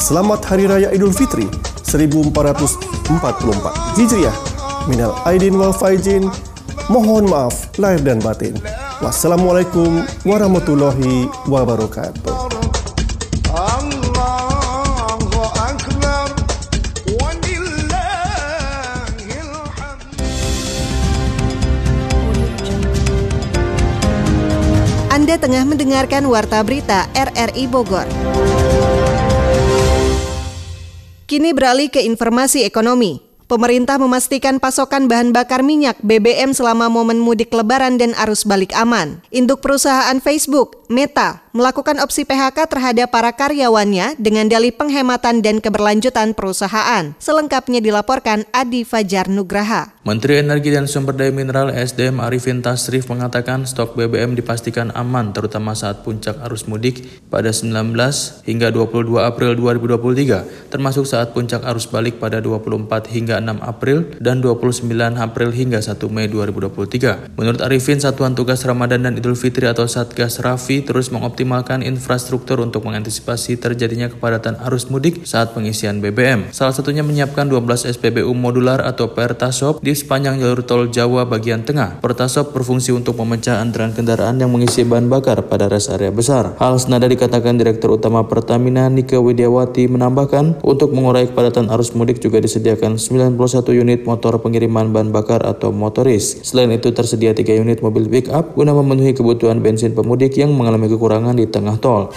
Selamat 0.00 0.40
Hari 0.48 0.64
Raya 0.64 0.88
Idul 0.96 1.12
Fitri 1.12 1.44
1444 1.84 4.00
Hijriah. 4.00 4.36
Minal 4.88 5.12
Aidin 5.28 5.60
wal 5.60 5.76
Faizin. 5.76 6.32
Mohon 6.88 7.30
maaf 7.30 7.70
lahir 7.78 8.02
dan 8.02 8.18
batin. 8.18 8.56
Wassalamualaikum 9.00 10.04
warahmatullahi 10.28 11.24
wabarakatuh. 11.48 12.36
Anda 25.08 25.34
tengah 25.40 25.64
mendengarkan 25.64 26.28
Warta 26.28 26.60
Berita 26.60 27.08
RRI 27.16 27.72
Bogor. 27.72 28.04
Kini 31.24 31.56
beralih 31.56 31.88
ke 31.88 32.04
informasi 32.04 32.68
ekonomi. 32.68 33.29
Pemerintah 33.50 33.98
memastikan 33.98 34.62
pasokan 34.62 35.10
bahan 35.10 35.34
bakar 35.34 35.66
minyak 35.66 35.98
BBM 36.06 36.54
selama 36.54 36.86
momen 36.86 37.18
mudik 37.18 37.50
lebaran 37.50 37.98
dan 37.98 38.14
arus 38.22 38.46
balik 38.46 38.70
aman. 38.78 39.26
Induk 39.34 39.58
perusahaan 39.58 40.14
Facebook, 40.22 40.79
Meta, 40.90 41.46
melakukan 41.54 42.02
opsi 42.02 42.26
PHK 42.26 42.66
terhadap 42.66 43.14
para 43.14 43.30
karyawannya 43.30 44.18
dengan 44.18 44.50
dalih 44.50 44.74
penghematan 44.74 45.38
dan 45.38 45.62
keberlanjutan 45.62 46.34
perusahaan. 46.34 47.14
Selengkapnya 47.14 47.78
dilaporkan 47.78 48.42
Adi 48.50 48.82
Fajar 48.82 49.30
Nugraha. 49.30 49.94
Menteri 50.02 50.42
Energi 50.42 50.74
dan 50.74 50.90
Sumber 50.90 51.14
Daya 51.14 51.30
Mineral 51.30 51.70
SDM 51.70 52.18
Arifin 52.18 52.58
Tasrif 52.58 53.06
mengatakan 53.06 53.70
stok 53.70 53.94
BBM 53.94 54.34
dipastikan 54.34 54.90
aman 54.98 55.30
terutama 55.30 55.78
saat 55.78 56.02
puncak 56.02 56.42
arus 56.50 56.66
mudik 56.66 57.06
pada 57.30 57.54
19 57.54 57.94
hingga 58.48 58.74
22 58.74 59.14
April 59.22 59.54
2023 59.60 60.74
termasuk 60.74 61.06
saat 61.06 61.30
puncak 61.36 61.62
arus 61.70 61.86
balik 61.86 62.18
pada 62.18 62.42
24 62.42 63.12
hingga 63.14 63.38
6 63.38 63.62
April 63.62 64.10
dan 64.18 64.42
29 64.42 64.90
April 65.20 65.54
hingga 65.54 65.78
1 65.78 65.94
Mei 66.10 66.26
2023. 66.26 67.38
Menurut 67.38 67.60
Arifin, 67.62 68.02
Satuan 68.02 68.34
Tugas 68.34 68.64
Ramadan 68.66 69.06
dan 69.06 69.14
Idul 69.14 69.38
Fitri 69.38 69.70
atau 69.70 69.86
Satgas 69.86 70.40
Rafi 70.40 70.79
terus 70.84 71.12
mengoptimalkan 71.12 71.82
infrastruktur 71.84 72.60
untuk 72.62 72.86
mengantisipasi 72.86 73.58
terjadinya 73.58 74.08
kepadatan 74.08 74.56
arus 74.68 74.88
mudik 74.88 75.26
saat 75.26 75.52
pengisian 75.52 75.98
BBM. 75.98 76.54
Salah 76.54 76.72
satunya 76.72 77.02
menyiapkan 77.02 77.50
12 77.50 77.90
SPBU 77.90 78.30
modular 78.32 78.80
atau 78.84 79.10
Pertasop 79.10 79.82
di 79.82 79.90
sepanjang 79.90 80.38
jalur 80.38 80.62
tol 80.62 80.86
Jawa 80.86 81.26
bagian 81.26 81.66
tengah. 81.66 81.98
Pertasop 81.98 82.54
berfungsi 82.54 82.94
untuk 82.94 83.18
memecah 83.18 83.58
antrean 83.58 83.90
kendaraan 83.90 84.38
yang 84.38 84.54
mengisi 84.54 84.86
bahan 84.86 85.10
bakar 85.10 85.50
pada 85.50 85.66
rest 85.66 85.90
area 85.90 86.14
besar. 86.14 86.54
Hal 86.62 86.78
senada 86.78 87.10
dikatakan 87.10 87.58
Direktur 87.58 87.98
Utama 87.98 88.22
Pertamina 88.30 88.86
Nika 88.86 89.18
Widiawati 89.18 89.90
menambahkan, 89.90 90.62
untuk 90.62 90.94
mengurai 90.94 91.26
kepadatan 91.26 91.66
arus 91.74 91.90
mudik 91.98 92.22
juga 92.22 92.38
disediakan 92.38 92.94
91 92.94 93.34
unit 93.74 94.06
motor 94.06 94.38
pengiriman 94.38 94.94
bahan 94.94 95.10
bakar 95.10 95.42
atau 95.42 95.74
motoris. 95.74 96.38
Selain 96.46 96.70
itu 96.70 96.94
tersedia 96.94 97.34
3 97.34 97.58
unit 97.58 97.82
mobil 97.82 98.06
pick 98.06 98.30
up 98.30 98.54
guna 98.54 98.70
memenuhi 98.70 99.10
kebutuhan 99.10 99.58
bensin 99.58 99.90
pemudik 99.90 100.38
yang 100.38 100.54
mengalami 100.54 100.69
kekurangan 100.78 101.34
di 101.34 101.48
tengah 101.50 101.74
tol. 101.80 102.12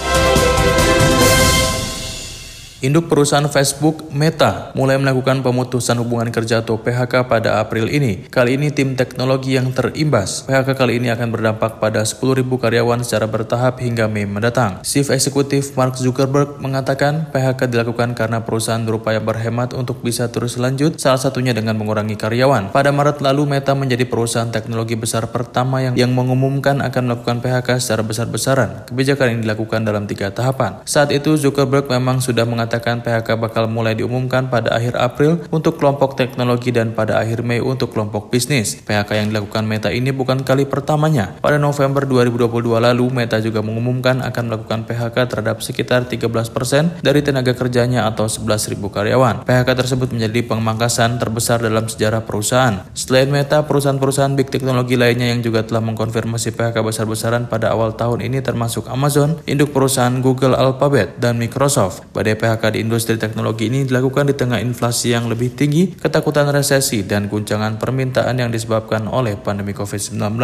Induk 2.83 3.07
perusahaan 3.07 3.47
Facebook 3.47 4.11
Meta 4.11 4.75
mulai 4.75 4.99
melakukan 4.99 5.39
pemutusan 5.39 6.03
hubungan 6.03 6.27
kerja 6.35 6.59
atau 6.59 6.75
PHK 6.83 7.31
pada 7.31 7.63
April 7.63 7.87
ini. 7.87 8.27
Kali 8.27 8.59
ini 8.59 8.75
tim 8.75 8.99
teknologi 8.99 9.55
yang 9.55 9.71
terimbas. 9.71 10.43
PHK 10.43 10.75
kali 10.75 10.99
ini 10.99 11.07
akan 11.07 11.31
berdampak 11.31 11.79
pada 11.79 12.03
10.000 12.03 12.43
karyawan 12.43 12.99
secara 13.07 13.31
bertahap 13.31 13.79
hingga 13.79 14.11
Mei 14.11 14.27
mendatang. 14.27 14.83
Chief 14.83 15.07
Eksekutif 15.07 15.79
Mark 15.79 15.95
Zuckerberg 15.95 16.59
mengatakan 16.59 17.31
PHK 17.31 17.71
dilakukan 17.71 18.19
karena 18.19 18.43
perusahaan 18.43 18.83
berupaya 18.83 19.23
berhemat 19.23 19.71
untuk 19.71 20.03
bisa 20.03 20.27
terus 20.27 20.59
lanjut, 20.59 20.99
salah 20.99 21.23
satunya 21.23 21.55
dengan 21.55 21.79
mengurangi 21.79 22.19
karyawan. 22.19 22.75
Pada 22.75 22.91
Maret 22.91 23.23
lalu 23.23 23.47
Meta 23.47 23.79
menjadi 23.79 24.03
perusahaan 24.03 24.51
teknologi 24.51 24.99
besar 24.99 25.31
pertama 25.31 25.79
yang, 25.79 25.95
yang 25.95 26.11
mengumumkan 26.11 26.83
akan 26.83 27.01
melakukan 27.07 27.39
PHK 27.39 27.79
secara 27.79 28.03
besar-besaran. 28.03 28.91
Kebijakan 28.91 29.39
ini 29.39 29.47
dilakukan 29.47 29.87
dalam 29.87 30.03
tiga 30.03 30.35
tahapan. 30.35 30.83
Saat 30.83 31.15
itu 31.15 31.39
Zuckerberg 31.39 31.87
memang 31.87 32.19
sudah 32.19 32.43
mengatakan 32.43 32.72
mengatakan 32.73 33.05
PHK 33.05 33.37
bakal 33.37 33.69
mulai 33.69 33.93
diumumkan 33.93 34.49
pada 34.49 34.73
akhir 34.73 34.97
April 34.97 35.45
untuk 35.53 35.77
kelompok 35.77 36.17
teknologi 36.17 36.73
dan 36.73 36.97
pada 36.97 37.21
akhir 37.21 37.45
Mei 37.45 37.61
untuk 37.61 37.93
kelompok 37.93 38.33
bisnis. 38.33 38.81
PHK 38.81 39.13
yang 39.13 39.27
dilakukan 39.29 39.61
Meta 39.61 39.93
ini 39.93 40.09
bukan 40.09 40.41
kali 40.41 40.65
pertamanya. 40.65 41.37
Pada 41.37 41.61
November 41.61 42.01
2022 42.09 42.81
lalu, 42.81 43.05
Meta 43.13 43.37
juga 43.37 43.61
mengumumkan 43.61 44.25
akan 44.25 44.43
melakukan 44.49 44.89
PHK 44.89 45.17
terhadap 45.29 45.61
sekitar 45.61 46.09
13% 46.09 47.05
dari 47.05 47.21
tenaga 47.21 47.53
kerjanya 47.53 48.09
atau 48.09 48.25
11.000 48.25 48.81
karyawan. 48.89 49.45
PHK 49.45 49.69
tersebut 49.77 50.09
menjadi 50.09 50.41
pemangkasan 50.49 51.21
terbesar 51.21 51.61
dalam 51.61 51.85
sejarah 51.85 52.25
perusahaan. 52.25 52.89
Selain 52.97 53.29
Meta, 53.29 53.61
perusahaan-perusahaan 53.69 54.33
big 54.33 54.49
teknologi 54.49 54.97
lainnya 54.97 55.29
yang 55.29 55.45
juga 55.45 55.61
telah 55.61 55.85
mengkonfirmasi 55.85 56.57
PHK 56.57 56.81
besar-besaran 56.81 57.45
pada 57.45 57.69
awal 57.69 57.93
tahun 57.93 58.25
ini 58.25 58.41
termasuk 58.41 58.89
Amazon, 58.89 59.37
induk 59.45 59.69
perusahaan 59.69 60.17
Google 60.25 60.57
Alphabet, 60.57 61.21
dan 61.21 61.37
Microsoft. 61.37 62.09
Badai 62.17 62.33
PHK 62.33 62.62
PHK 62.63 62.79
di 62.79 62.87
industri 62.87 63.19
teknologi 63.19 63.67
ini 63.67 63.83
dilakukan 63.83 64.31
di 64.31 64.35
tengah 64.39 64.63
inflasi 64.63 65.11
yang 65.11 65.27
lebih 65.27 65.51
tinggi, 65.51 65.99
ketakutan 65.99 66.47
resesi, 66.47 67.03
dan 67.03 67.27
guncangan 67.27 67.75
permintaan 67.75 68.39
yang 68.39 68.47
disebabkan 68.55 69.03
oleh 69.11 69.35
pandemi 69.35 69.75
COVID-19. 69.75 70.39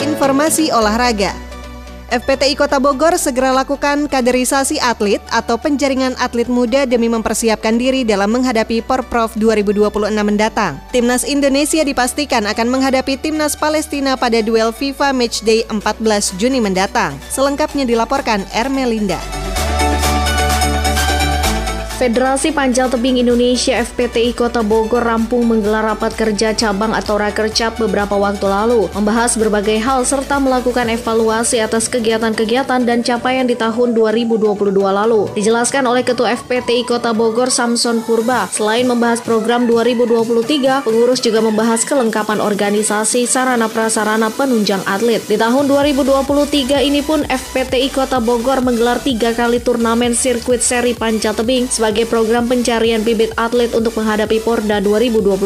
Informasi 0.00 0.72
olahraga 0.72 1.51
FPTI 2.12 2.60
Kota 2.60 2.76
Bogor 2.76 3.16
segera 3.16 3.56
lakukan 3.56 4.04
kaderisasi 4.04 4.76
atlet 4.84 5.24
atau 5.32 5.56
penjaringan 5.56 6.12
atlet 6.20 6.44
muda 6.44 6.84
demi 6.84 7.08
mempersiapkan 7.08 7.80
diri 7.80 8.04
dalam 8.04 8.28
menghadapi 8.28 8.84
Porprov 8.84 9.32
2026 9.40 10.12
mendatang. 10.20 10.76
Timnas 10.92 11.24
Indonesia 11.24 11.80
dipastikan 11.80 12.44
akan 12.44 12.68
menghadapi 12.68 13.16
Timnas 13.16 13.56
Palestina 13.56 14.20
pada 14.20 14.44
duel 14.44 14.76
FIFA 14.76 15.16
Matchday 15.16 15.64
14 15.72 16.36
Juni 16.36 16.60
mendatang. 16.60 17.16
Selengkapnya 17.32 17.88
dilaporkan 17.88 18.44
Ermelinda. 18.52 19.16
Federasi 22.02 22.50
Panjat 22.50 22.90
Tebing 22.90 23.22
Indonesia 23.22 23.78
FPTI 23.78 24.34
Kota 24.34 24.58
Bogor 24.66 25.06
rampung 25.06 25.46
menggelar 25.46 25.86
rapat 25.86 26.10
kerja 26.18 26.50
cabang 26.50 26.98
atau 26.98 27.14
Rakercap 27.14 27.78
beberapa 27.78 28.18
waktu 28.18 28.42
lalu, 28.42 28.90
membahas 28.90 29.38
berbagai 29.38 29.78
hal 29.78 30.02
serta 30.02 30.42
melakukan 30.42 30.90
evaluasi 30.90 31.62
atas 31.62 31.86
kegiatan-kegiatan 31.86 32.82
dan 32.82 33.06
capaian 33.06 33.46
di 33.46 33.54
tahun 33.54 33.94
2022 33.94 34.74
lalu. 34.82 35.30
Dijelaskan 35.38 35.86
oleh 35.86 36.02
Ketua 36.02 36.34
FPTI 36.34 36.82
Kota 36.90 37.14
Bogor 37.14 37.54
Samson 37.54 38.02
Purba, 38.02 38.50
selain 38.50 38.82
membahas 38.82 39.22
program 39.22 39.70
2023, 39.70 40.82
pengurus 40.82 41.22
juga 41.22 41.38
membahas 41.38 41.86
kelengkapan 41.86 42.42
organisasi 42.42 43.30
sarana 43.30 43.70
prasarana 43.70 44.26
penunjang 44.34 44.82
atlet. 44.90 45.22
Di 45.30 45.38
tahun 45.38 45.70
2023 45.70 46.82
ini 46.82 46.98
pun 46.98 47.22
FPTI 47.30 47.94
Kota 47.94 48.18
Bogor 48.18 48.58
menggelar 48.58 48.98
tiga 48.98 49.30
kali 49.30 49.62
turnamen 49.62 50.18
sirkuit 50.18 50.66
seri 50.66 50.98
Panjat 50.98 51.38
Tebing 51.38 51.70
sebagai 51.70 51.91
sebagai 51.92 52.08
program 52.08 52.48
pencarian 52.48 53.04
bibit 53.04 53.36
atlet 53.36 53.68
untuk 53.76 53.92
menghadapi 54.00 54.40
Porda 54.40 54.80
2026. 54.80 55.44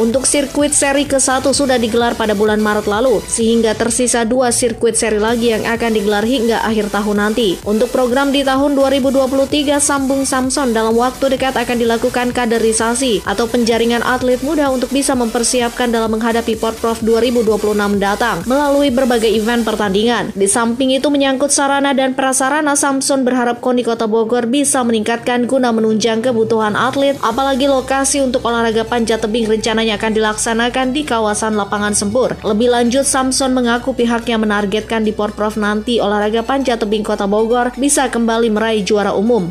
Untuk 0.00 0.24
sirkuit 0.24 0.72
seri 0.72 1.04
ke-1 1.04 1.44
sudah 1.52 1.76
digelar 1.76 2.16
pada 2.16 2.32
bulan 2.32 2.64
Maret 2.64 2.88
lalu, 2.88 3.20
sehingga 3.28 3.76
tersisa 3.76 4.24
dua 4.24 4.48
sirkuit 4.56 4.96
seri 4.96 5.20
lagi 5.20 5.52
yang 5.52 5.68
akan 5.68 5.92
digelar 5.92 6.24
hingga 6.24 6.64
akhir 6.64 6.88
tahun 6.88 7.20
nanti. 7.20 7.60
Untuk 7.68 7.92
program 7.92 8.32
di 8.32 8.40
tahun 8.40 8.72
2023, 8.72 9.76
Sambung 9.84 10.24
Samson 10.24 10.72
dalam 10.72 10.96
waktu 10.96 11.36
dekat 11.36 11.60
akan 11.60 11.76
dilakukan 11.76 12.32
kaderisasi 12.32 13.28
atau 13.28 13.44
penjaringan 13.44 14.00
atlet 14.00 14.40
muda 14.40 14.72
untuk 14.72 14.88
bisa 14.96 15.12
mempersiapkan 15.12 15.92
dalam 15.92 16.16
menghadapi 16.16 16.56
Porprov 16.56 17.04
2026 17.04 18.00
datang 18.00 18.40
melalui 18.48 18.88
berbagai 18.88 19.28
event 19.28 19.60
pertandingan. 19.60 20.32
Di 20.32 20.48
samping 20.48 20.96
itu 20.96 21.12
menyangkut 21.12 21.52
sarana 21.52 21.92
dan 21.92 22.16
prasarana, 22.16 22.80
Samson 22.80 23.28
berharap 23.28 23.60
KONI 23.60 23.84
Kota 23.84 24.08
Bogor 24.08 24.48
bisa 24.48 24.80
meningkatkan 24.80 25.44
guna 25.44 25.81
menunjang 25.82 26.22
kebutuhan 26.22 26.78
atlet, 26.78 27.18
apalagi 27.18 27.66
lokasi 27.66 28.22
untuk 28.22 28.46
olahraga 28.46 28.86
panjat 28.86 29.18
tebing 29.18 29.50
rencananya 29.50 29.98
akan 29.98 30.14
dilaksanakan 30.14 30.94
di 30.94 31.02
kawasan 31.02 31.58
lapangan 31.58 31.90
Sempur. 31.90 32.38
Lebih 32.46 32.70
lanjut, 32.70 33.02
Samson 33.02 33.50
mengaku 33.50 33.90
pihaknya 33.98 34.38
menargetkan 34.38 35.02
di 35.02 35.10
Porprov 35.10 35.58
nanti 35.58 35.98
olahraga 35.98 36.46
panjat 36.46 36.78
tebing 36.78 37.02
Kota 37.02 37.26
Bogor 37.26 37.74
bisa 37.74 38.06
kembali 38.06 38.54
meraih 38.54 38.86
juara 38.86 39.10
umum. 39.10 39.50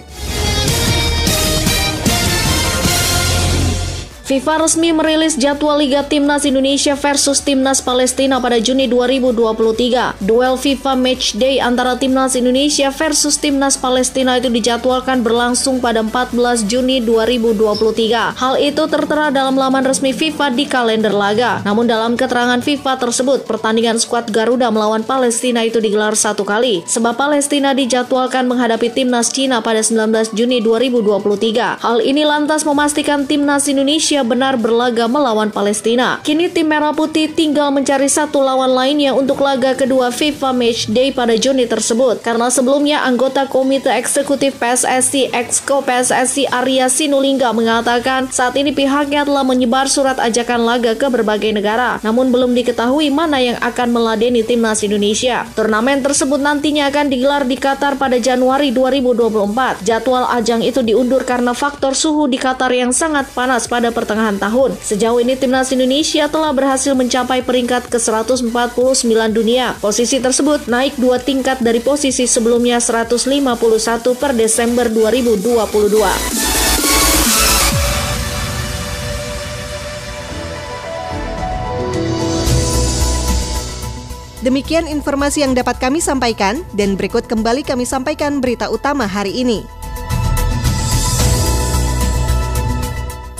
FIFA 4.32 4.64
resmi 4.64 4.96
merilis 4.96 5.36
jadwal 5.36 5.76
Liga 5.76 6.08
Timnas 6.08 6.48
Indonesia 6.48 6.96
versus 6.96 7.44
Timnas 7.44 7.84
Palestina 7.84 8.40
pada 8.40 8.64
Juni 8.64 8.88
2023. 8.88 10.24
Duel 10.24 10.56
FIFA 10.56 10.96
Match 10.96 11.36
Day 11.36 11.60
antara 11.60 12.00
Timnas 12.00 12.40
Indonesia 12.40 12.96
versus 12.96 13.36
Timnas 13.36 13.76
Palestina 13.76 14.40
itu 14.40 14.48
dijadwalkan 14.48 15.20
berlangsung 15.20 15.84
pada 15.84 16.00
14 16.00 16.64
Juni 16.64 17.04
2023. 17.04 18.40
Hal 18.40 18.56
itu 18.56 18.80
tertera 18.88 19.36
dalam 19.36 19.60
laman 19.60 19.84
resmi 19.84 20.16
FIFA 20.16 20.56
di 20.56 20.64
kalender 20.64 21.12
laga. 21.12 21.60
Namun 21.68 21.92
dalam 21.92 22.16
keterangan 22.16 22.64
FIFA 22.64 23.04
tersebut, 23.04 23.44
pertandingan 23.44 24.00
skuad 24.00 24.32
Garuda 24.32 24.72
melawan 24.72 25.04
Palestina 25.04 25.60
itu 25.68 25.84
digelar 25.84 26.16
satu 26.16 26.48
kali, 26.48 26.88
sebab 26.88 27.20
Palestina 27.20 27.76
dijadwalkan 27.76 28.48
menghadapi 28.48 28.96
Timnas 28.96 29.28
Cina 29.28 29.60
pada 29.60 29.84
19 29.84 30.32
Juni 30.32 30.64
2023. 30.64 31.84
Hal 31.84 32.00
ini 32.00 32.24
lantas 32.24 32.64
memastikan 32.64 33.28
Timnas 33.28 33.68
Indonesia 33.68 34.21
benar 34.24 34.58
berlaga 34.58 35.06
melawan 35.06 35.50
Palestina. 35.50 36.22
Kini 36.22 36.48
tim 36.48 36.70
Merah 36.70 36.94
Putih 36.96 37.30
tinggal 37.32 37.74
mencari 37.74 38.08
satu 38.08 38.40
lawan 38.40 38.72
lainnya 38.72 39.12
untuk 39.12 39.42
laga 39.44 39.74
kedua 39.74 40.14
FIFA 40.14 40.54
Match 40.54 40.88
Day 40.88 41.12
pada 41.12 41.36
Juni 41.36 41.68
tersebut. 41.68 42.24
Karena 42.24 42.48
sebelumnya 42.48 43.04
anggota 43.04 43.50
Komite 43.50 43.90
Eksekutif 43.92 44.56
PSSI 44.58 45.34
Exco 45.34 45.82
PSSI 45.82 46.48
Arya 46.48 46.88
Sinulinga 46.88 47.52
mengatakan 47.52 48.32
saat 48.32 48.56
ini 48.56 48.72
pihaknya 48.72 49.26
telah 49.28 49.44
menyebar 49.44 49.90
surat 49.92 50.18
ajakan 50.22 50.64
laga 50.64 50.96
ke 50.96 51.08
berbagai 51.10 51.52
negara. 51.52 51.98
Namun 52.06 52.30
belum 52.30 52.54
diketahui 52.56 53.12
mana 53.12 53.42
yang 53.42 53.58
akan 53.60 53.92
meladeni 53.92 54.46
Timnas 54.46 54.82
Indonesia. 54.82 55.44
Turnamen 55.54 56.02
tersebut 56.06 56.40
nantinya 56.40 56.88
akan 56.88 57.12
digelar 57.12 57.44
di 57.46 57.58
Qatar 57.60 58.00
pada 58.00 58.18
Januari 58.18 58.72
2024. 58.74 59.84
Jadwal 59.84 60.26
ajang 60.32 60.62
itu 60.64 60.80
diundur 60.86 61.24
karena 61.28 61.52
faktor 61.52 61.94
suhu 61.94 62.26
di 62.30 62.40
Qatar 62.40 62.72
yang 62.72 62.96
sangat 62.96 63.30
panas 63.32 63.68
pada 63.68 63.90
pertengahan 64.12 64.36
tahun. 64.44 64.76
Sejauh 64.84 65.24
ini 65.24 65.40
timnas 65.40 65.72
Indonesia 65.72 66.28
telah 66.28 66.52
berhasil 66.52 66.92
mencapai 66.92 67.48
peringkat 67.48 67.88
ke-149 67.88 69.08
dunia. 69.32 69.80
Posisi 69.80 70.20
tersebut 70.20 70.68
naik 70.68 71.00
dua 71.00 71.16
tingkat 71.16 71.64
dari 71.64 71.80
posisi 71.80 72.28
sebelumnya 72.28 72.84
151 72.84 73.24
per 74.20 74.36
Desember 74.36 74.92
2022. 74.92 76.04
Demikian 84.44 84.92
informasi 84.92 85.48
yang 85.48 85.56
dapat 85.56 85.80
kami 85.80 86.04
sampaikan, 86.04 86.68
dan 86.76 87.00
berikut 87.00 87.32
kembali 87.32 87.64
kami 87.64 87.88
sampaikan 87.88 88.44
berita 88.44 88.68
utama 88.68 89.08
hari 89.08 89.40
ini. 89.40 89.81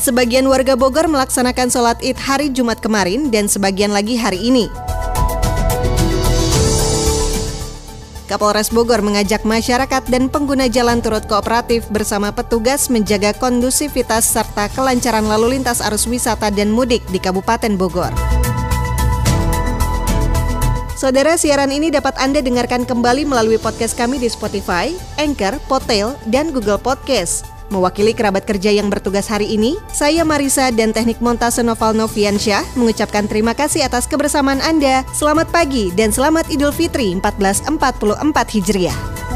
Sebagian 0.02 0.50
warga 0.50 0.74
Bogor 0.74 1.06
melaksanakan 1.06 1.70
sholat 1.70 2.02
id 2.02 2.18
hari 2.18 2.50
Jumat 2.50 2.82
kemarin 2.82 3.30
dan 3.30 3.46
sebagian 3.46 3.94
lagi 3.94 4.18
hari 4.18 4.42
ini. 4.42 4.66
Kapolres 8.26 8.74
Bogor 8.74 9.06
mengajak 9.06 9.46
masyarakat 9.46 10.02
dan 10.10 10.26
pengguna 10.26 10.66
jalan 10.74 11.06
turut 11.06 11.30
kooperatif 11.30 11.86
bersama 11.94 12.34
petugas 12.34 12.90
menjaga 12.90 13.38
kondusivitas 13.38 14.26
serta 14.26 14.74
kelancaran 14.74 15.30
lalu 15.30 15.62
lintas 15.62 15.86
arus 15.86 16.10
wisata 16.10 16.50
dan 16.50 16.74
mudik 16.74 17.06
di 17.14 17.22
Kabupaten 17.22 17.78
Bogor. 17.78 18.10
Saudara, 20.98 21.38
siaran 21.38 21.70
ini 21.70 21.94
dapat 21.94 22.18
Anda 22.18 22.42
dengarkan 22.42 22.90
kembali 22.90 23.30
melalui 23.30 23.62
podcast 23.62 23.94
kami 23.94 24.18
di 24.18 24.34
Spotify, 24.34 24.98
Anchor, 25.22 25.62
Potail, 25.70 26.18
dan 26.26 26.50
Google 26.50 26.82
Podcast. 26.82 27.51
Mewakili 27.72 28.12
kerabat 28.12 28.44
kerja 28.44 28.68
yang 28.68 28.92
bertugas 28.92 29.32
hari 29.32 29.56
ini, 29.56 29.80
saya 29.88 30.28
Marisa 30.28 30.76
dan 30.76 30.92
teknik 30.92 31.24
montase 31.24 31.64
Noval 31.64 31.96
Noviansyah 31.96 32.76
mengucapkan 32.76 33.32
terima 33.32 33.56
kasih 33.56 33.88
atas 33.88 34.12
kebersamaan 34.12 34.60
Anda. 34.60 35.08
Selamat 35.16 35.48
pagi 35.56 35.88
dan 35.96 36.12
selamat 36.12 36.52
Idul 36.52 36.76
Fitri 36.76 37.16
1444 37.16 37.80
Hijriah. 38.60 39.31